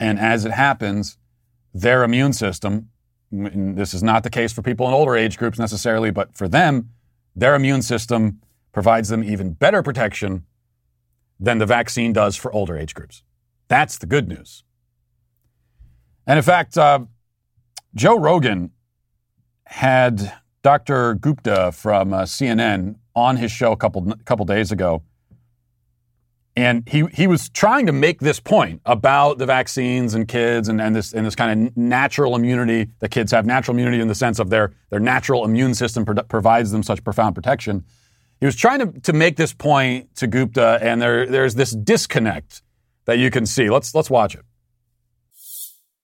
[0.00, 1.16] And as it happens,
[1.72, 2.90] their immune system,
[3.30, 6.90] this is not the case for people in older age groups necessarily, but for them,
[7.34, 8.40] their immune system
[8.72, 10.44] provides them even better protection
[11.38, 13.22] than the vaccine does for older age groups.
[13.68, 14.64] That's the good news.
[16.26, 17.00] And in fact, uh,
[17.94, 18.72] Joe Rogan
[19.66, 20.32] had
[20.62, 21.14] Dr.
[21.14, 25.02] Gupta from uh, CNN on his show a couple couple days ago,
[26.54, 30.80] and he he was trying to make this point about the vaccines and kids and,
[30.80, 34.14] and this and this kind of natural immunity that kids have natural immunity in the
[34.14, 37.84] sense of their their natural immune system pro- provides them such profound protection.
[38.38, 42.62] He was trying to, to make this point to Gupta, and there there's this disconnect
[43.06, 43.70] that you can see.
[43.70, 44.44] Let's let's watch it.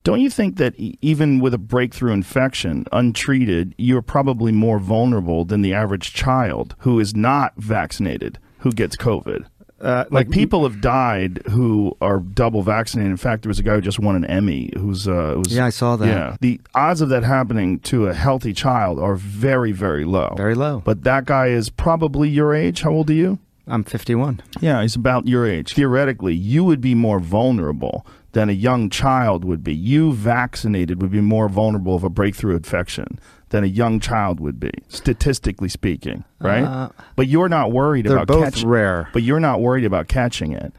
[0.04, 5.62] Don't you think that even with a breakthrough infection, untreated, you're probably more vulnerable than
[5.62, 9.46] the average child who is not vaccinated who gets COVID?
[9.80, 13.10] Uh, like, like, people have died who are double vaccinated.
[13.10, 15.66] In fact, there was a guy who just won an Emmy who's uh, was yeah,
[15.66, 16.06] I saw that.
[16.06, 20.34] Yeah, the odds of that happening to a healthy child are very, very low.
[20.36, 20.82] Very low.
[20.84, 22.82] But that guy is probably your age.
[22.82, 23.40] How old are you?
[23.66, 24.40] I'm 51.
[24.60, 25.74] Yeah, he's about your age.
[25.74, 29.74] Theoretically, you would be more vulnerable than a young child would be.
[29.74, 33.18] You vaccinated would be more vulnerable of a breakthrough infection
[33.50, 36.64] than a young child would be, statistically speaking, right?
[36.64, 39.08] Uh, but you're not worried they're about both catching rare.
[39.12, 40.72] But you're not worried about catching it.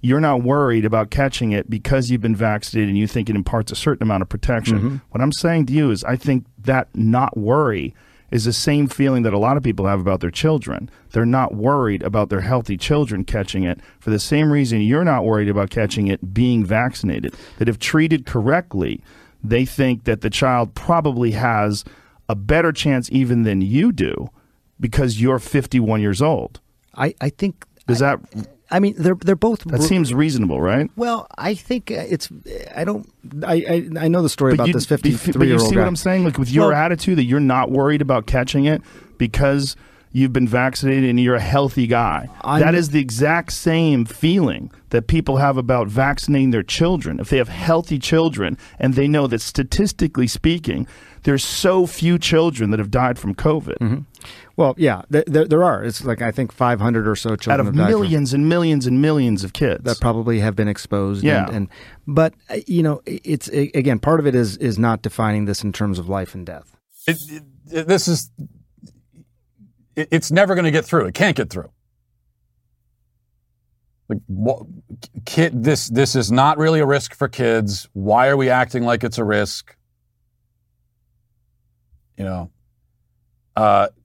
[0.00, 3.70] You're not worried about catching it because you've been vaccinated and you think it imparts
[3.70, 4.78] a certain amount of protection.
[4.78, 4.96] Mm-hmm.
[5.10, 7.94] What I'm saying to you is I think that not worry
[8.30, 10.90] is the same feeling that a lot of people have about their children.
[11.10, 15.24] They're not worried about their healthy children catching it for the same reason you're not
[15.24, 17.34] worried about catching it being vaccinated.
[17.58, 19.02] That if treated correctly,
[19.42, 21.84] they think that the child probably has
[22.28, 24.30] a better chance even than you do
[24.78, 26.60] because you're 51 years old.
[26.94, 28.20] I, I think does that
[28.70, 29.64] I mean, they're they're both.
[29.64, 30.90] That seems reasonable, right?
[30.96, 32.28] Well, I think uh, it's.
[32.76, 33.08] I don't.
[33.44, 33.54] I
[33.98, 35.68] I, I know the story about you, this but you- fifty-three But year you old
[35.70, 35.80] see guy.
[35.82, 36.24] what I'm saying?
[36.24, 38.80] Like with your Well- attitude that you're not worried about catching it
[39.18, 39.76] because
[40.12, 42.28] you've been vaccinated and you're a healthy guy.
[42.42, 47.20] I'm- that is the exact same feeling that people have about vaccinating their children.
[47.20, 50.86] If they have healthy children and they know that statistically speaking,
[51.22, 53.78] there's so few children that have died from COVID.
[53.78, 53.98] Mm-hmm.
[54.60, 55.82] Well, yeah, th- th- there are.
[55.82, 58.46] It's like I think 500 or so children Out of have died from- millions and
[58.48, 59.82] millions and millions of kids.
[59.84, 61.24] that probably have been exposed.
[61.24, 61.46] Yeah.
[61.46, 61.68] and, and
[62.06, 65.64] but uh, you know, it's a- again part of it is is not defining this
[65.64, 66.76] in terms of life and death.
[67.06, 67.42] It, it,
[67.72, 68.30] it- this is.
[69.96, 71.06] It, it's never going to get through.
[71.06, 71.70] It can't get through.
[74.10, 74.66] Like, what,
[75.24, 77.88] kid, this this is not really a risk for kids.
[77.94, 79.74] Why are we acting like it's a risk?
[82.18, 82.50] You know,
[83.56, 83.99] uh, wh-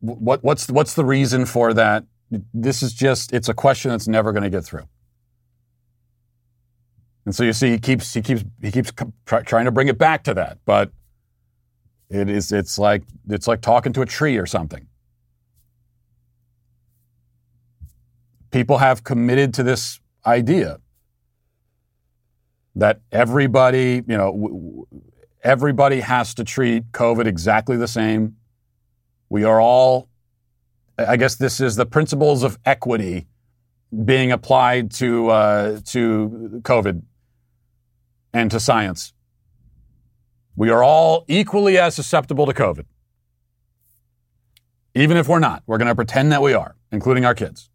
[0.00, 2.04] what what's what's the reason for that?
[2.52, 4.88] This is just it's a question that's never going to get through.
[7.24, 8.92] And so you see, he keeps he keeps he keeps
[9.26, 10.92] try, trying to bring it back to that, but
[12.08, 14.86] it is it's like it's like talking to a tree or something.
[18.50, 20.80] People have committed to this idea
[22.74, 24.86] that everybody, you know,
[25.42, 28.36] everybody has to treat COVID exactly the same.
[29.28, 30.08] We are all
[30.98, 33.26] I guess this is the principles of equity
[34.04, 37.02] being applied to uh, to COVID
[38.32, 39.12] and to science.
[40.56, 42.84] We are all equally as susceptible to COVID.
[44.94, 47.70] Even if we're not, we're going to pretend that we are, including our kids.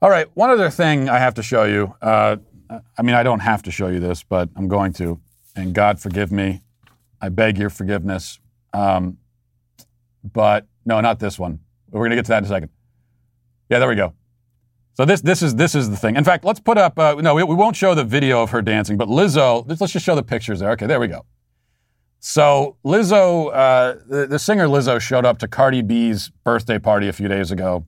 [0.00, 1.94] All right, one other thing I have to show you.
[2.00, 2.36] Uh,
[2.96, 5.20] I mean, I don't have to show you this, but I'm going to.
[5.56, 6.62] And God forgive me.
[7.20, 8.38] I beg your forgiveness.
[8.72, 9.16] Um,
[10.32, 11.60] but no, not this one.
[11.90, 12.70] We're going to get to that in a second.
[13.68, 14.14] Yeah, there we go.
[14.94, 16.16] So this this is this is the thing.
[16.16, 16.98] In fact, let's put up.
[16.98, 19.66] Uh, no, we, we won't show the video of her dancing, but Lizzo.
[19.68, 20.70] Let's, let's just show the pictures there.
[20.70, 21.26] Okay, there we go.
[22.20, 27.12] So Lizzo, uh, the, the singer Lizzo, showed up to Cardi B's birthday party a
[27.12, 27.84] few days ago,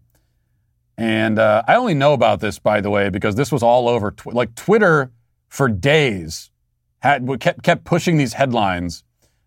[0.99, 4.11] and uh, I only know about this by the way because this was all over.
[4.11, 5.11] Tw- like Twitter
[5.49, 6.51] for days
[6.99, 9.03] had kept kept pushing these headlines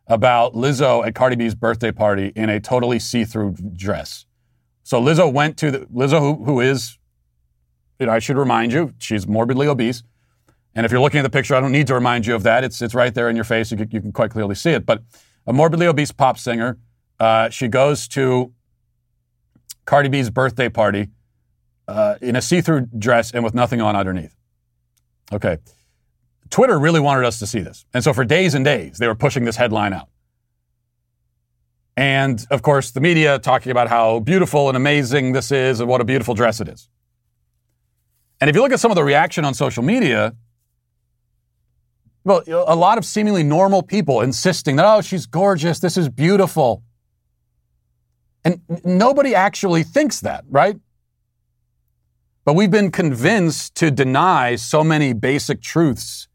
[0.07, 4.25] about Lizzo at Cardi B's birthday party in a totally see-through dress.
[4.83, 6.97] So Lizzo went to the Lizzo, who, who is
[8.01, 10.01] you know, I should remind you, she's morbidly obese.
[10.73, 12.63] And if you're looking at the picture, I don't need to remind you of that.
[12.63, 13.69] It's, it's right there in your face.
[13.69, 14.87] You can, you can quite clearly see it.
[14.87, 15.03] But
[15.45, 16.79] a morbidly obese pop singer,
[17.19, 18.53] uh, she goes to
[19.85, 21.09] Cardi B's birthday party
[21.87, 24.35] uh, in a see through dress and with nothing on underneath.
[25.31, 25.59] Okay.
[26.51, 27.85] Twitter really wanted us to see this.
[27.93, 30.09] And so for days and days, they were pushing this headline out.
[31.97, 36.01] And of course, the media talking about how beautiful and amazing this is and what
[36.01, 36.89] a beautiful dress it is.
[38.39, 40.35] And if you look at some of the reaction on social media,
[42.23, 46.83] well, a lot of seemingly normal people insisting that, oh, she's gorgeous, this is beautiful.
[48.43, 50.77] And nobody actually thinks that, right?
[52.43, 56.27] But we've been convinced to deny so many basic truths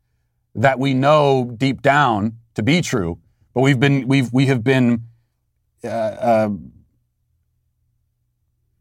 [0.56, 3.18] that we know deep down to be true.
[3.54, 5.04] But we've been, we've, we have been
[5.84, 6.48] uh, uh,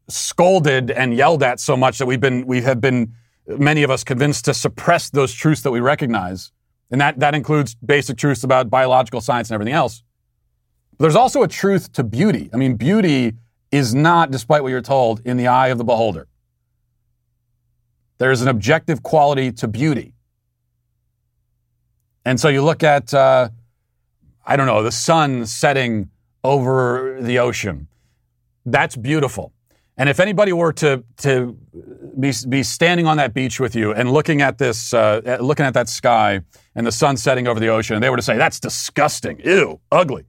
[0.09, 3.13] scolded and yelled at so much that we've been we have been
[3.47, 6.51] many of us convinced to suppress those truths that we recognize.
[6.91, 10.03] And that that includes basic truths about biological science and everything else.
[10.97, 12.49] But there's also a truth to beauty.
[12.53, 13.33] I mean beauty
[13.71, 16.27] is not despite what you're told in the eye of the beholder.
[18.17, 20.14] There's an objective quality to beauty
[22.25, 23.49] and so you look at uh,
[24.45, 26.09] i don't know the sun setting
[26.43, 27.87] over the ocean
[28.65, 29.51] that's beautiful
[29.97, 31.57] and if anybody were to to
[32.19, 35.73] be, be standing on that beach with you and looking at this, uh, looking at
[35.73, 36.41] that sky
[36.75, 39.79] and the sun setting over the ocean, and they were to say that's disgusting, ew,
[39.91, 40.25] ugly.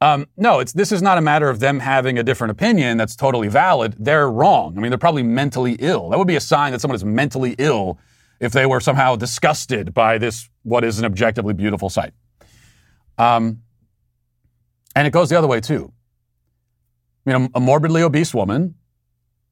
[0.00, 3.16] Um, no, it's this is not a matter of them having a different opinion that's
[3.16, 3.94] totally valid.
[3.98, 4.76] They're wrong.
[4.76, 6.10] I mean, they're probably mentally ill.
[6.10, 7.98] That would be a sign that someone is mentally ill
[8.40, 12.12] if they were somehow disgusted by this what is an objectively beautiful sight.
[13.18, 13.62] Um,
[14.96, 15.92] and it goes the other way too.
[17.26, 18.74] You know, a morbidly obese woman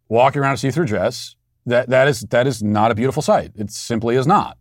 [0.08, 3.52] walking around a see-through dress, that, that, is, that is not a beautiful sight.
[3.54, 4.58] It simply is not.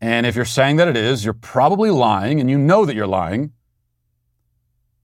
[0.00, 3.06] And if you're saying that it is, you're probably lying and you know that you're
[3.06, 3.52] lying,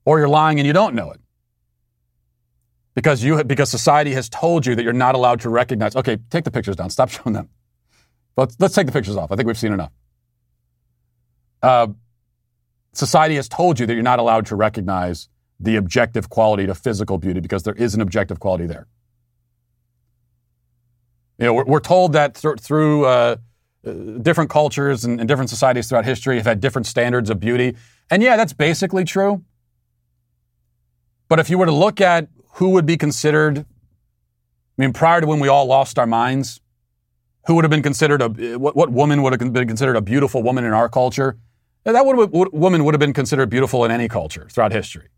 [0.04, 1.20] or you're lying and you don't know it.
[2.94, 5.94] Because, you, because society has told you that you're not allowed to recognize.
[5.94, 6.90] Okay, take the pictures down.
[6.90, 7.48] Stop showing them.
[8.38, 9.32] Let's, let's take the pictures off.
[9.32, 9.90] I think we've seen enough.
[11.60, 11.88] Uh,
[12.92, 15.28] society has told you that you're not allowed to recognize
[15.58, 18.86] the objective quality to physical beauty because there is an objective quality there.
[21.38, 23.36] You know, we're, we're told that th- through uh,
[23.84, 27.76] uh, different cultures and, and different societies throughout history have had different standards of beauty.
[28.08, 29.42] And yeah, that's basically true.
[31.28, 33.64] But if you were to look at who would be considered, I
[34.76, 36.60] mean, prior to when we all lost our minds,
[37.48, 40.42] who would have been considered a what, what woman would have been considered a beautiful
[40.42, 41.38] woman in our culture?
[41.84, 45.08] That would, would, woman would have been considered beautiful in any culture throughout history.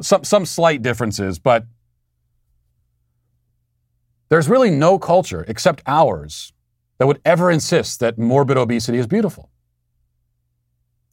[0.00, 1.66] Some some slight differences, but
[4.28, 6.52] there's really no culture except ours
[6.98, 9.50] that would ever insist that morbid obesity is beautiful.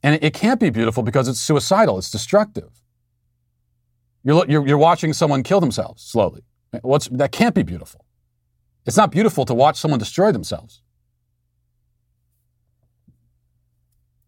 [0.04, 2.70] And it, it can't be beautiful because it's suicidal, it's destructive.
[4.24, 6.44] You're, you're, you're watching someone kill themselves slowly.
[6.84, 8.06] What's, that can't be beautiful.
[8.86, 10.82] It's not beautiful to watch someone destroy themselves.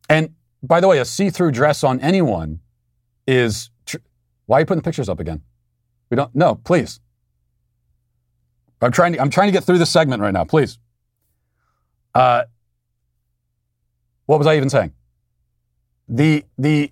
[0.10, 2.60] And by the way, a see through dress on anyone
[3.28, 3.70] is.
[3.86, 3.98] Tr-
[4.46, 5.42] Why are you putting the pictures up again?
[6.10, 6.34] We don't.
[6.36, 7.00] No, please.
[8.82, 10.78] I'm trying to, I'm trying to get through this segment right now, please.
[12.14, 12.44] Uh,
[14.26, 14.94] what was I even saying?
[16.08, 16.92] The, the,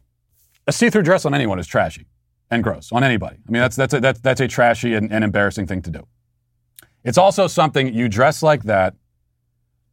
[0.68, 2.07] a see through dress on anyone is trashy
[2.49, 3.38] and gross on anybody.
[3.47, 6.07] I mean, that's, that's, a, that's, that's a trashy and, and embarrassing thing to do.
[7.04, 8.95] It's also something you dress like that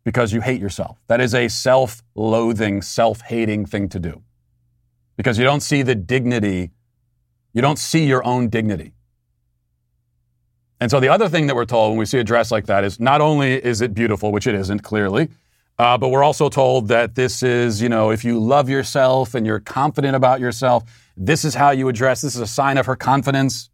[0.05, 0.99] because you hate yourself.
[1.07, 4.23] That is a self loathing, self hating thing to do
[5.19, 6.71] because you don't see the dignity,
[7.53, 8.95] you don't see your own dignity.
[10.81, 12.85] And so the other thing that we're told when we see a dress like that
[12.85, 15.29] is not only is it beautiful, which it isn't clearly,
[15.77, 19.45] uh, but we're also told that this is, you know, if you love yourself and
[19.45, 20.85] you're confident about yourself,
[21.17, 22.21] this is how you address.
[22.21, 23.71] This is a sign of her confidence.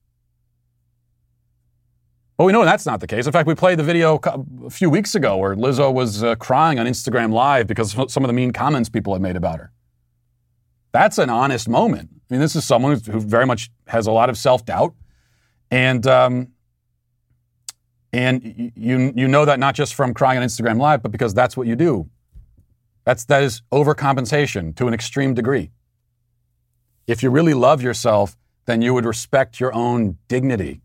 [2.37, 3.27] But we know that's not the case.
[3.27, 4.19] In fact, we played the video
[4.65, 8.25] a few weeks ago where Lizzo was uh, crying on Instagram Live because of some
[8.25, 9.71] of the mean comments people had made about her.
[10.93, 12.11] That's an honest moment.
[12.13, 14.95] I mean, this is someone who very much has a lot of self doubt,
[15.71, 16.49] and um,
[18.13, 21.57] and you you know that not just from crying on Instagram Live, but because that's
[21.57, 22.09] what you do.
[23.05, 25.71] That's that is overcompensation to an extreme degree.
[27.07, 30.81] If you really love yourself, then you would respect your own dignity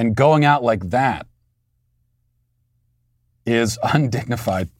[0.00, 1.26] and going out like that
[3.44, 4.70] is undignified.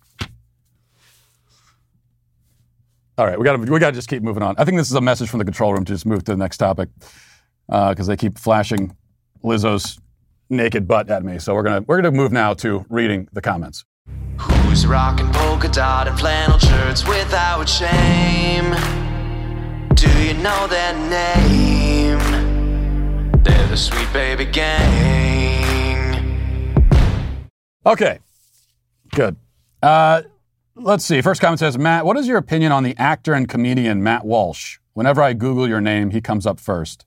[3.19, 4.55] All right, we got we got to just keep moving on.
[4.57, 6.39] I think this is a message from the control room to just move to the
[6.39, 6.89] next topic
[7.69, 8.97] because uh, they keep flashing
[9.45, 9.99] Lizzo's
[10.49, 11.39] naked butt at me.
[11.39, 13.85] So we're gonna we're gonna move now to reading the comments.
[14.39, 18.71] Who's rocking polka dot and flannel shirts without shame?
[19.95, 21.80] Do you know their name?
[23.43, 25.81] They're the Sweet Baby Gang.
[27.87, 28.19] Okay,
[29.15, 29.37] good.
[29.83, 30.23] Uh,
[30.75, 31.23] let's see.
[31.23, 34.79] First comment says, Matt, what is your opinion on the actor and comedian Matt Walsh?
[34.93, 37.07] Whenever I Google your name, he comes up first.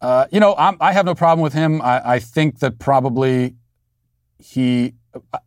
[0.00, 1.82] Uh, you know, I'm, i have no problem with him.
[1.82, 3.56] I, I, think that probably
[4.38, 4.94] he,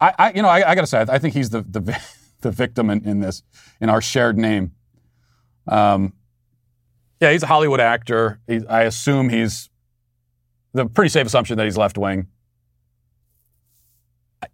[0.01, 1.97] I, I you know, I, I got to say, I think he's the the,
[2.41, 3.43] the victim in, in, this,
[3.79, 4.71] in our shared name.
[5.67, 6.13] Um,
[7.19, 8.39] yeah, he's a Hollywood actor.
[8.47, 9.69] He, I assume he's
[10.73, 12.27] the pretty safe assumption that he's left wing.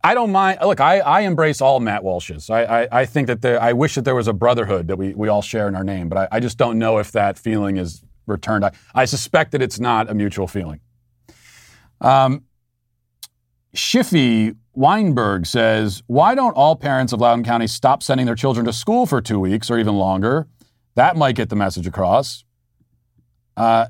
[0.03, 0.59] I don't mind.
[0.61, 2.49] Look, I, I embrace all Matt Walshes.
[2.49, 5.13] I, I, I think that there, I wish that there was a brotherhood that we,
[5.13, 7.78] we all share in our name, but I, I just don't know if that feeling
[7.78, 8.66] is returned.
[8.66, 10.80] I, I suspect that it's not a mutual feeling.
[12.01, 12.45] Um,
[13.76, 18.74] Shiffy Weinberg says, Why don't all parents of Loudoun County stop sending their children to
[18.74, 20.47] school for two weeks or even longer?
[20.95, 22.43] That might get the message across.
[23.58, 23.88] Uh,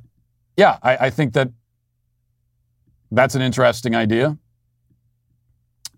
[0.57, 1.49] yeah, I, I think that
[3.11, 4.37] that's an interesting idea.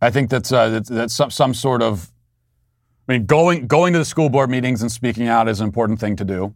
[0.01, 2.11] I think that's uh, that's, that's some, some sort of.
[3.07, 5.99] I mean, going going to the school board meetings and speaking out is an important
[5.99, 6.53] thing to do.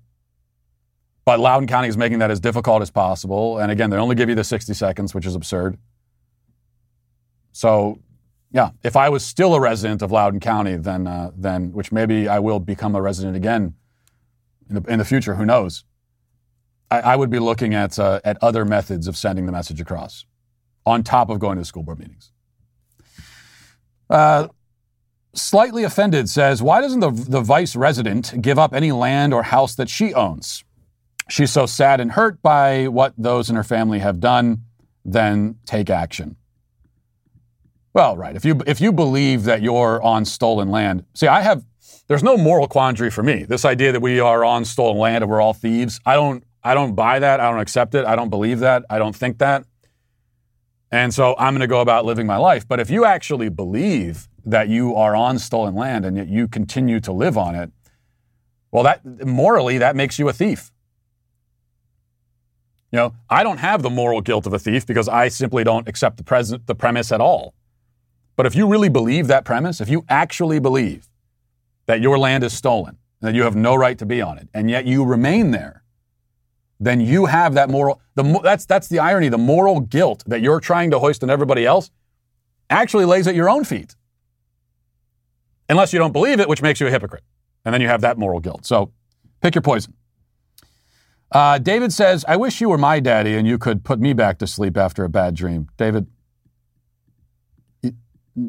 [1.23, 3.59] But Loudoun County is making that as difficult as possible.
[3.59, 5.77] And again, they only give you the 60 seconds, which is absurd.
[7.51, 7.99] So,
[8.51, 12.27] yeah, if I was still a resident of Loudoun County, then, uh, then which maybe
[12.27, 13.75] I will become a resident again
[14.67, 15.85] in the, in the future, who knows?
[16.91, 20.25] I, I would be looking at, uh, at other methods of sending the message across
[20.85, 22.31] on top of going to school board meetings.
[24.09, 24.49] Uh,
[25.33, 29.73] slightly offended says, Why doesn't the, the vice resident give up any land or house
[29.75, 30.63] that she owns?
[31.29, 34.63] She's so sad and hurt by what those in her family have done,
[35.05, 36.35] then take action.
[37.93, 38.35] Well, right.
[38.35, 41.63] If you if you believe that you're on stolen land, see, I have
[42.07, 43.43] there's no moral quandary for me.
[43.43, 46.73] This idea that we are on stolen land and we're all thieves, I don't I
[46.73, 47.39] don't buy that.
[47.39, 48.05] I don't accept it.
[48.05, 48.85] I don't believe that.
[48.89, 49.65] I don't think that.
[50.91, 52.67] And so I'm going to go about living my life.
[52.67, 56.99] But if you actually believe that you are on stolen land and yet you continue
[56.99, 57.71] to live on it,
[58.71, 60.71] well, that morally, that makes you a thief.
[62.91, 65.87] You know, I don't have the moral guilt of a thief because I simply don't
[65.87, 67.53] accept the, pres- the premise at all.
[68.35, 71.09] But if you really believe that premise, if you actually believe
[71.85, 74.49] that your land is stolen and that you have no right to be on it,
[74.53, 75.80] and yet you remain there,
[76.81, 78.01] then you have that moral.
[78.15, 79.29] The, that's that's the irony.
[79.29, 81.91] The moral guilt that you're trying to hoist on everybody else
[82.71, 83.95] actually lays at your own feet,
[85.69, 87.23] unless you don't believe it, which makes you a hypocrite,
[87.63, 88.65] and then you have that moral guilt.
[88.65, 88.91] So,
[89.41, 89.93] pick your poison.
[91.31, 94.39] Uh, David says, "I wish you were my daddy and you could put me back
[94.39, 96.07] to sleep after a bad dream." David,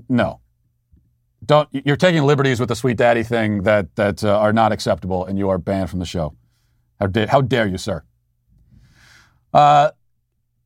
[0.08, 0.40] no,
[1.44, 1.68] don't.
[1.72, 5.38] You're taking liberties with the sweet daddy thing that that uh, are not acceptable, and
[5.38, 6.34] you are banned from the show.
[6.98, 8.04] How, how dare you, sir?
[9.52, 9.90] Uh,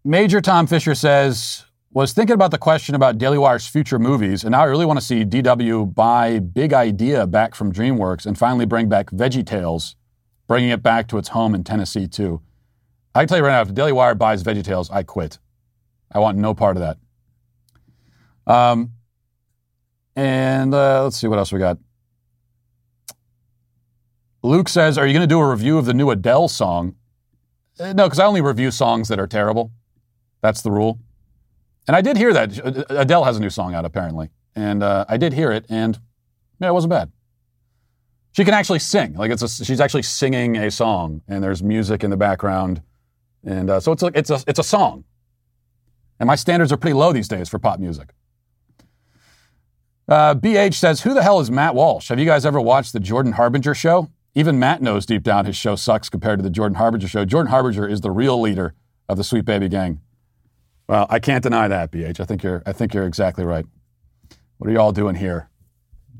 [0.04, 4.52] Major Tom Fisher says, was thinking about the question about Daily Wire's future movies, and
[4.52, 8.66] now I really want to see DW buy Big Idea back from DreamWorks and finally
[8.66, 9.96] bring back Veggie Tales,
[10.46, 12.42] bringing it back to its home in Tennessee, too.
[13.14, 15.38] I can tell you right now, if Daily Wire buys Veggie Tales, I quit.
[16.12, 16.98] I want no part of that.
[18.46, 18.92] Um,
[20.14, 21.78] and uh, let's see what else we got.
[24.42, 26.94] Luke says, Are you going to do a review of the new Adele song?
[27.78, 29.70] Uh, no, because I only review songs that are terrible.
[30.40, 30.98] That's the rule.
[31.86, 32.86] And I did hear that.
[32.90, 34.30] Adele has a new song out, apparently.
[34.54, 35.98] And uh, I did hear it, and
[36.58, 37.12] yeah, it wasn't bad.
[38.32, 39.14] She can actually sing.
[39.14, 42.82] Like it's a, she's actually singing a song, and there's music in the background,
[43.44, 45.04] and uh, so it's a, it's a it's a song.
[46.18, 48.10] And my standards are pretty low these days for pop music.
[50.08, 52.08] Uh, BH says, "Who the hell is Matt Walsh?
[52.08, 54.10] Have you guys ever watched the Jordan Harbinger show?
[54.36, 57.24] Even Matt knows deep down his show sucks compared to the Jordan Harbinger show.
[57.24, 58.74] Jordan Harbinger is the real leader
[59.08, 60.02] of the Sweet Baby Gang."
[60.88, 62.20] Well, I can't deny that, BH.
[62.20, 63.64] I think you're I think you're exactly right.
[64.58, 65.48] What are you all doing here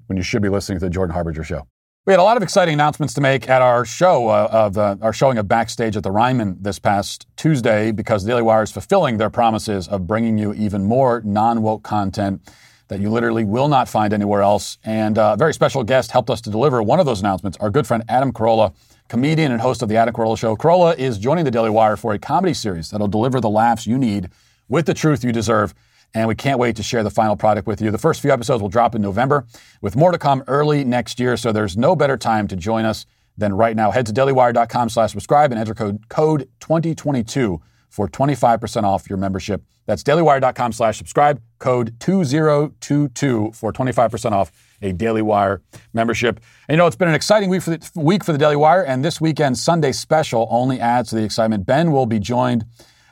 [0.06, 1.68] when you should be listening to the Jordan Harbinger show?
[2.06, 4.96] We had a lot of exciting announcements to make at our show uh, of uh,
[5.02, 9.18] our showing of backstage at the Ryman this past Tuesday because Daily Wire is fulfilling
[9.18, 12.48] their promises of bringing you even more non-woke content
[12.88, 14.78] that you literally will not find anywhere else.
[14.84, 17.58] And uh, a very special guest helped us to deliver one of those announcements.
[17.58, 18.74] Our good friend Adam Carolla,
[19.08, 20.56] comedian and host of the Adam Carolla Show.
[20.56, 23.98] Carolla is joining the Daily Wire for a comedy series that'll deliver the laughs you
[23.98, 24.30] need
[24.68, 25.74] with the truth you deserve.
[26.14, 27.90] And we can't wait to share the final product with you.
[27.90, 29.44] The first few episodes will drop in November,
[29.82, 31.36] with more to come early next year.
[31.36, 33.04] So there's no better time to join us
[33.36, 33.90] than right now.
[33.90, 37.60] Head to dailywire.com slash subscribe and enter code, code 2022
[37.96, 39.62] for 25% off your membership.
[39.86, 45.62] That's dailywire.com slash subscribe, code 2022 for 25% off a Daily Wire
[45.94, 46.38] membership.
[46.68, 48.84] And you know, it's been an exciting week for the, week for the Daily Wire,
[48.84, 51.64] and this weekend's Sunday special only adds to the excitement.
[51.64, 52.66] Ben will be joined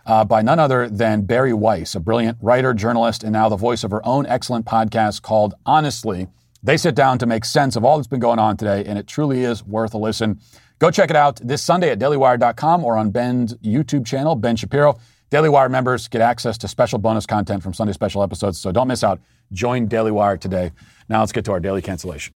[0.05, 3.85] uh, by none other than Bari Weiss, a brilliant writer, journalist, and now the voice
[3.85, 6.29] of her own excellent podcast called Honestly.
[6.63, 9.07] They sit down to make sense of all that's been going on today, and it
[9.07, 10.41] truly is worth a listen.
[10.79, 14.99] Go check it out this Sunday at dailywire.com or on Ben's YouTube channel, Ben Shapiro.
[15.31, 18.89] Daily Wire members get access to special bonus content from Sunday special episodes, so don't
[18.89, 19.21] miss out.
[19.53, 20.73] Join Daily Wire today.
[21.09, 22.33] Now let's get to our daily cancellation.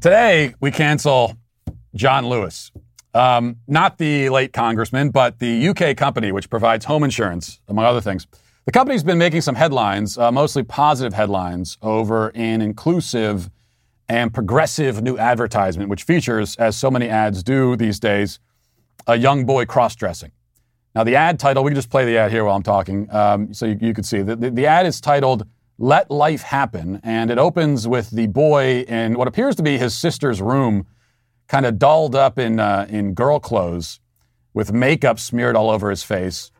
[0.00, 1.36] Today, we cancel
[1.94, 2.70] John Lewis.
[3.14, 8.00] Um, not the late congressman, but the UK company which provides home insurance, among other
[8.00, 8.26] things.
[8.64, 13.50] The company's been making some headlines, uh, mostly positive headlines, over an inclusive
[14.08, 18.38] and progressive new advertisement, which features, as so many ads do these days,
[19.06, 20.32] a young boy cross dressing.
[20.94, 23.52] Now, the ad title, we can just play the ad here while I'm talking um,
[23.52, 24.22] so you, you can see.
[24.22, 25.46] The, the, the ad is titled
[25.78, 29.96] Let Life Happen, and it opens with the boy in what appears to be his
[29.96, 30.86] sister's room
[31.46, 34.00] kind of dolled up in, uh, in girl clothes
[34.54, 36.50] with makeup smeared all over his face.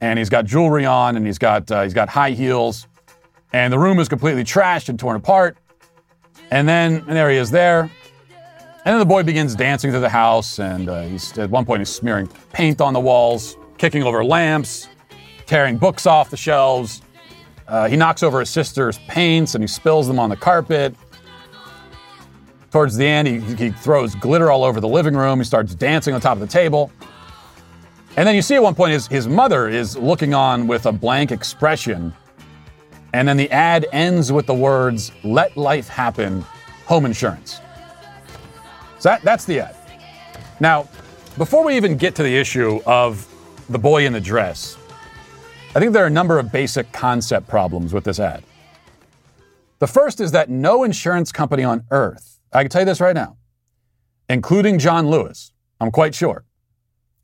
[0.00, 2.86] And he's got jewelry on and he's got, uh, he's got high heels.
[3.52, 5.56] And the room is completely trashed and torn apart.
[6.54, 7.80] And then, and there he is there.
[7.80, 7.90] And
[8.84, 10.60] then the boy begins dancing through the house.
[10.60, 14.88] And uh, he's, at one point, he's smearing paint on the walls, kicking over lamps,
[15.46, 17.02] tearing books off the shelves.
[17.66, 20.94] Uh, he knocks over his sister's paints and he spills them on the carpet.
[22.70, 25.40] Towards the end, he, he throws glitter all over the living room.
[25.40, 26.92] He starts dancing on top of the table.
[28.16, 30.92] And then you see at one point his, his mother is looking on with a
[30.92, 32.14] blank expression.
[33.14, 36.44] And then the ad ends with the words, Let life happen,
[36.84, 37.60] home insurance.
[38.98, 39.76] So that, that's the ad.
[40.58, 40.88] Now,
[41.38, 43.24] before we even get to the issue of
[43.68, 44.76] the boy in the dress,
[45.76, 48.42] I think there are a number of basic concept problems with this ad.
[49.78, 53.14] The first is that no insurance company on earth I can tell you this right
[53.14, 53.36] now,
[54.28, 56.44] including John Lewis, I'm quite sure,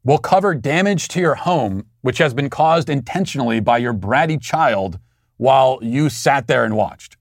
[0.05, 4.99] will cover damage to your home which has been caused intentionally by your bratty child
[5.41, 7.17] while you sat there and watched.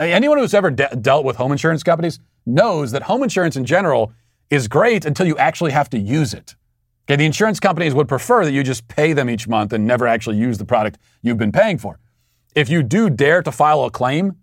[0.00, 4.12] Anyone who's ever de- dealt with home insurance companies knows that home insurance in general
[4.50, 6.56] is great until you actually have to use it.
[7.04, 10.08] Okay, the insurance companies would prefer that you just pay them each month and never
[10.08, 12.00] actually use the product you've been paying for.
[12.56, 14.34] If you do dare to file a claim,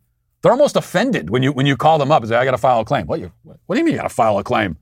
[0.41, 2.57] they're almost offended when you when you call them up and say, "I got to
[2.57, 4.77] file a claim." What you What do you mean you got to file a claim?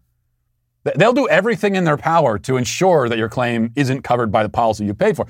[0.96, 4.50] They'll do everything in their power to ensure that your claim isn't covered by the
[4.50, 5.26] policy you paid for.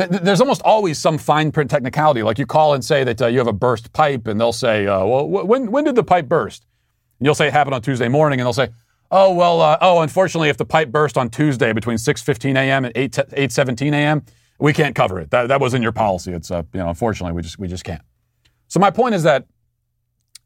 [0.00, 3.20] Th- th- There's almost always some fine print technicality, like you call and say that
[3.20, 5.94] uh, you have a burst pipe, and they'll say, uh, "Well, wh- when when did
[5.94, 6.64] the pipe burst?"
[7.18, 8.70] And you'll say it happened on Tuesday morning, and they'll say,
[9.10, 12.86] "Oh, well, uh, oh, unfortunately, if the pipe burst on Tuesday between 6:15 a.m.
[12.86, 14.22] and 8 8:17 a.m.,
[14.58, 15.30] we can't cover it.
[15.32, 16.32] That that was in your policy.
[16.32, 18.02] It's uh, you know, unfortunately, we just we just can't."
[18.68, 19.44] So my point is that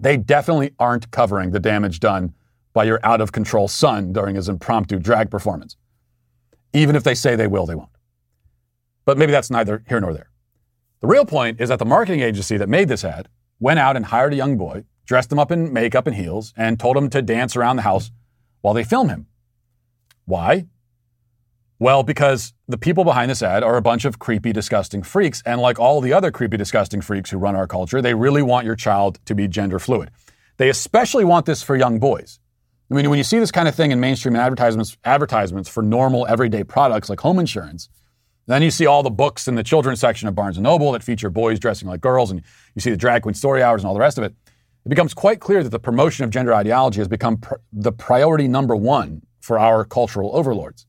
[0.01, 2.35] they definitely aren't covering the damage done
[2.73, 5.77] by your out of control son during his impromptu drag performance.
[6.73, 7.91] Even if they say they will, they won't.
[9.05, 10.31] But maybe that's neither here nor there.
[11.01, 13.29] The real point is that the marketing agency that made this ad
[13.61, 16.81] went out and hired a young boy, dressed him up in makeup and heels, and
[16.81, 18.11] told him to dance around the house
[18.63, 19.27] while they film him.
[20.25, 20.67] Why?
[21.79, 25.43] Well, because the people behind this ad are a bunch of creepy, disgusting freaks.
[25.45, 28.65] And like all the other creepy, disgusting freaks who run our culture, they really want
[28.65, 30.11] your child to be gender fluid.
[30.57, 32.39] They especially want this for young boys.
[32.91, 36.27] I mean, when you see this kind of thing in mainstream advertisements, advertisements for normal,
[36.27, 37.89] everyday products like home insurance,
[38.47, 41.03] then you see all the books in the children's section of Barnes & Noble that
[41.03, 42.43] feature boys dressing like girls, and
[42.75, 44.35] you see the drag queen story hours and all the rest of it.
[44.85, 48.49] It becomes quite clear that the promotion of gender ideology has become pr- the priority
[48.49, 50.87] number one for our cultural overlords.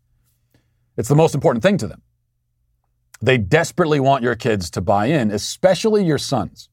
[0.97, 2.01] It's the most important thing to them.
[3.21, 6.69] They desperately want your kids to buy in, especially your sons.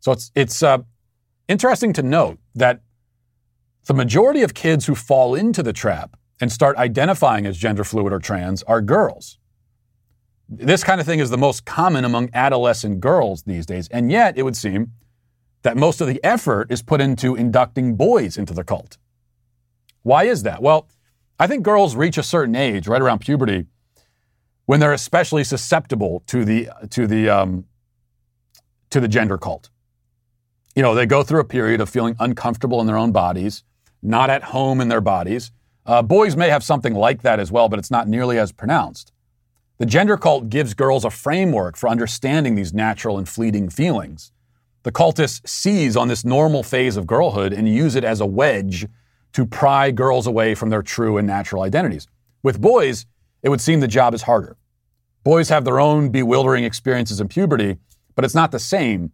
[0.00, 0.78] So it's it's uh,
[1.48, 2.82] interesting to note that
[3.86, 8.12] the majority of kids who fall into the trap and start identifying as gender fluid
[8.12, 9.38] or trans are girls.
[10.54, 14.36] This kind of thing is the most common among adolescent girls these days, and yet
[14.36, 14.92] it would seem
[15.62, 18.98] that most of the effort is put into inducting boys into the cult.
[20.02, 20.60] Why is that?
[20.60, 20.88] Well,
[21.40, 23.66] I think girls reach a certain age, right around puberty,
[24.66, 27.64] when they're especially susceptible to the to the um,
[28.90, 29.70] to the gender cult.
[30.76, 33.64] You know, they go through a period of feeling uncomfortable in their own bodies,
[34.02, 35.50] not at home in their bodies.
[35.86, 39.11] Uh, boys may have something like that as well, but it's not nearly as pronounced.
[39.78, 44.32] The gender cult gives girls a framework for understanding these natural and fleeting feelings.
[44.84, 48.86] The cultists seize on this normal phase of girlhood and use it as a wedge
[49.32, 52.06] to pry girls away from their true and natural identities.
[52.42, 53.06] With boys,
[53.42, 54.56] it would seem the job is harder.
[55.24, 57.76] Boys have their own bewildering experiences in puberty,
[58.14, 59.12] but it's not the same.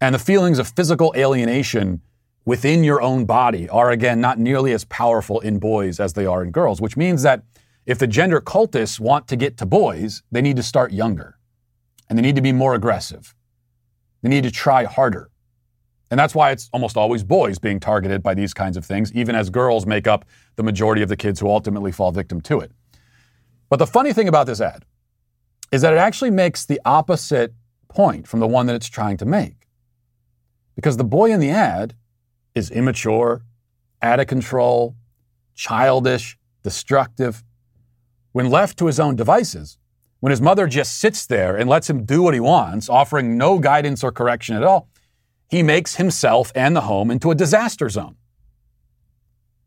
[0.00, 2.02] And the feelings of physical alienation
[2.44, 6.42] within your own body are, again, not nearly as powerful in boys as they are
[6.42, 7.42] in girls, which means that
[7.88, 11.38] if the gender cultists want to get to boys, they need to start younger
[12.08, 13.34] and they need to be more aggressive.
[14.20, 15.30] They need to try harder.
[16.10, 19.34] And that's why it's almost always boys being targeted by these kinds of things, even
[19.34, 20.26] as girls make up
[20.56, 22.72] the majority of the kids who ultimately fall victim to it.
[23.70, 24.84] But the funny thing about this ad
[25.72, 27.54] is that it actually makes the opposite
[27.88, 29.66] point from the one that it's trying to make.
[30.76, 31.94] Because the boy in the ad
[32.54, 33.42] is immature,
[34.02, 34.94] out of control,
[35.54, 37.42] childish, destructive.
[38.38, 39.78] When left to his own devices,
[40.20, 43.58] when his mother just sits there and lets him do what he wants, offering no
[43.58, 44.88] guidance or correction at all,
[45.48, 48.14] he makes himself and the home into a disaster zone.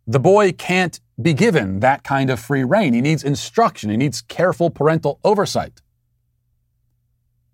[0.08, 2.94] The boy can't be given that kind of free reign.
[2.94, 5.82] He needs instruction, he needs careful parental oversight.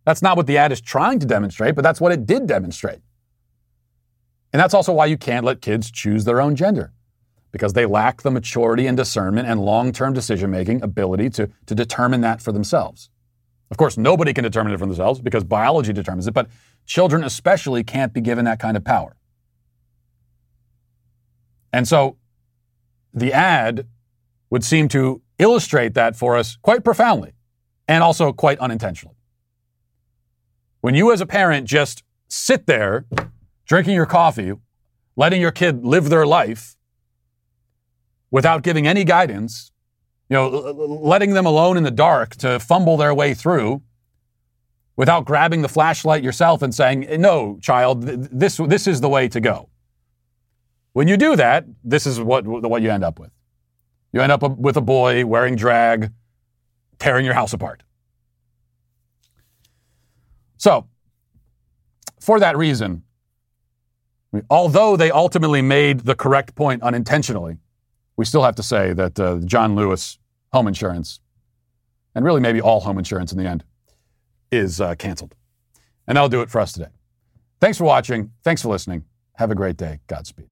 [0.05, 3.01] That's not what the ad is trying to demonstrate, but that's what it did demonstrate.
[4.53, 6.93] And that's also why you can't let kids choose their own gender,
[7.51, 11.75] because they lack the maturity and discernment and long term decision making ability to, to
[11.75, 13.09] determine that for themselves.
[13.69, 16.49] Of course, nobody can determine it for themselves because biology determines it, but
[16.85, 19.15] children especially can't be given that kind of power.
[21.73, 22.17] And so
[23.13, 23.87] the ad
[24.49, 27.33] would seem to illustrate that for us quite profoundly
[27.87, 29.15] and also quite unintentionally.
[30.81, 33.05] When you, as a parent, just sit there
[33.65, 34.53] drinking your coffee,
[35.17, 36.76] letting your kid live their life
[38.31, 39.71] without giving any guidance,
[40.29, 43.81] you know, letting them alone in the dark to fumble their way through
[44.95, 49.29] without grabbing the flashlight yourself and saying, eh, "No, child, this this is the way
[49.29, 49.69] to go."
[50.93, 53.31] When you do that, this is what what you end up with.
[54.11, 56.11] You end up with a boy wearing drag,
[56.99, 57.83] tearing your house apart.
[60.57, 60.87] So,
[62.19, 63.03] for that reason,
[64.49, 67.57] although they ultimately made the correct point unintentionally,
[68.17, 70.17] we still have to say that uh, John Lewis
[70.51, 71.19] home insurance,
[72.15, 73.63] and really maybe all home insurance in the end,
[74.51, 75.35] is uh, canceled.
[76.07, 76.89] And that'll do it for us today.
[77.61, 78.31] Thanks for watching.
[78.43, 79.05] Thanks for listening.
[79.35, 79.99] Have a great day.
[80.07, 80.47] Godspeed.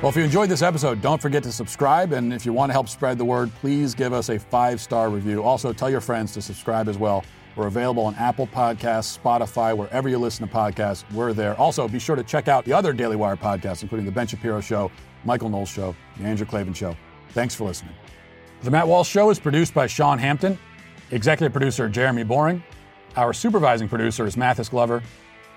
[0.00, 2.12] Well, if you enjoyed this episode, don't forget to subscribe.
[2.12, 5.10] And if you want to help spread the word, please give us a five star
[5.10, 5.42] review.
[5.42, 7.24] Also, tell your friends to subscribe as well.
[7.58, 11.02] We're available on Apple Podcasts, Spotify, wherever you listen to podcasts.
[11.12, 11.58] We're there.
[11.58, 14.60] Also, be sure to check out the other Daily Wire podcasts, including The Ben Shapiro
[14.60, 14.92] Show,
[15.24, 16.96] Michael Knowles Show, The Andrew Klavan Show.
[17.30, 17.94] Thanks for listening.
[18.62, 20.56] The Matt Walsh Show is produced by Sean Hampton,
[21.10, 22.62] executive producer Jeremy Boring.
[23.16, 25.02] Our supervising producer is Mathis Glover.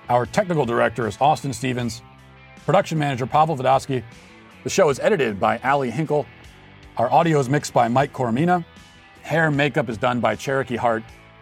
[0.10, 2.02] Our technical director is Austin Stevens.
[2.66, 4.04] Production manager Pavel Vodosky.
[4.64, 6.26] The show is edited by Ali Hinkle.
[6.98, 8.66] Our audio is mixed by Mike Coromina.
[9.22, 11.04] Hair and makeup is done by Cherokee Hart.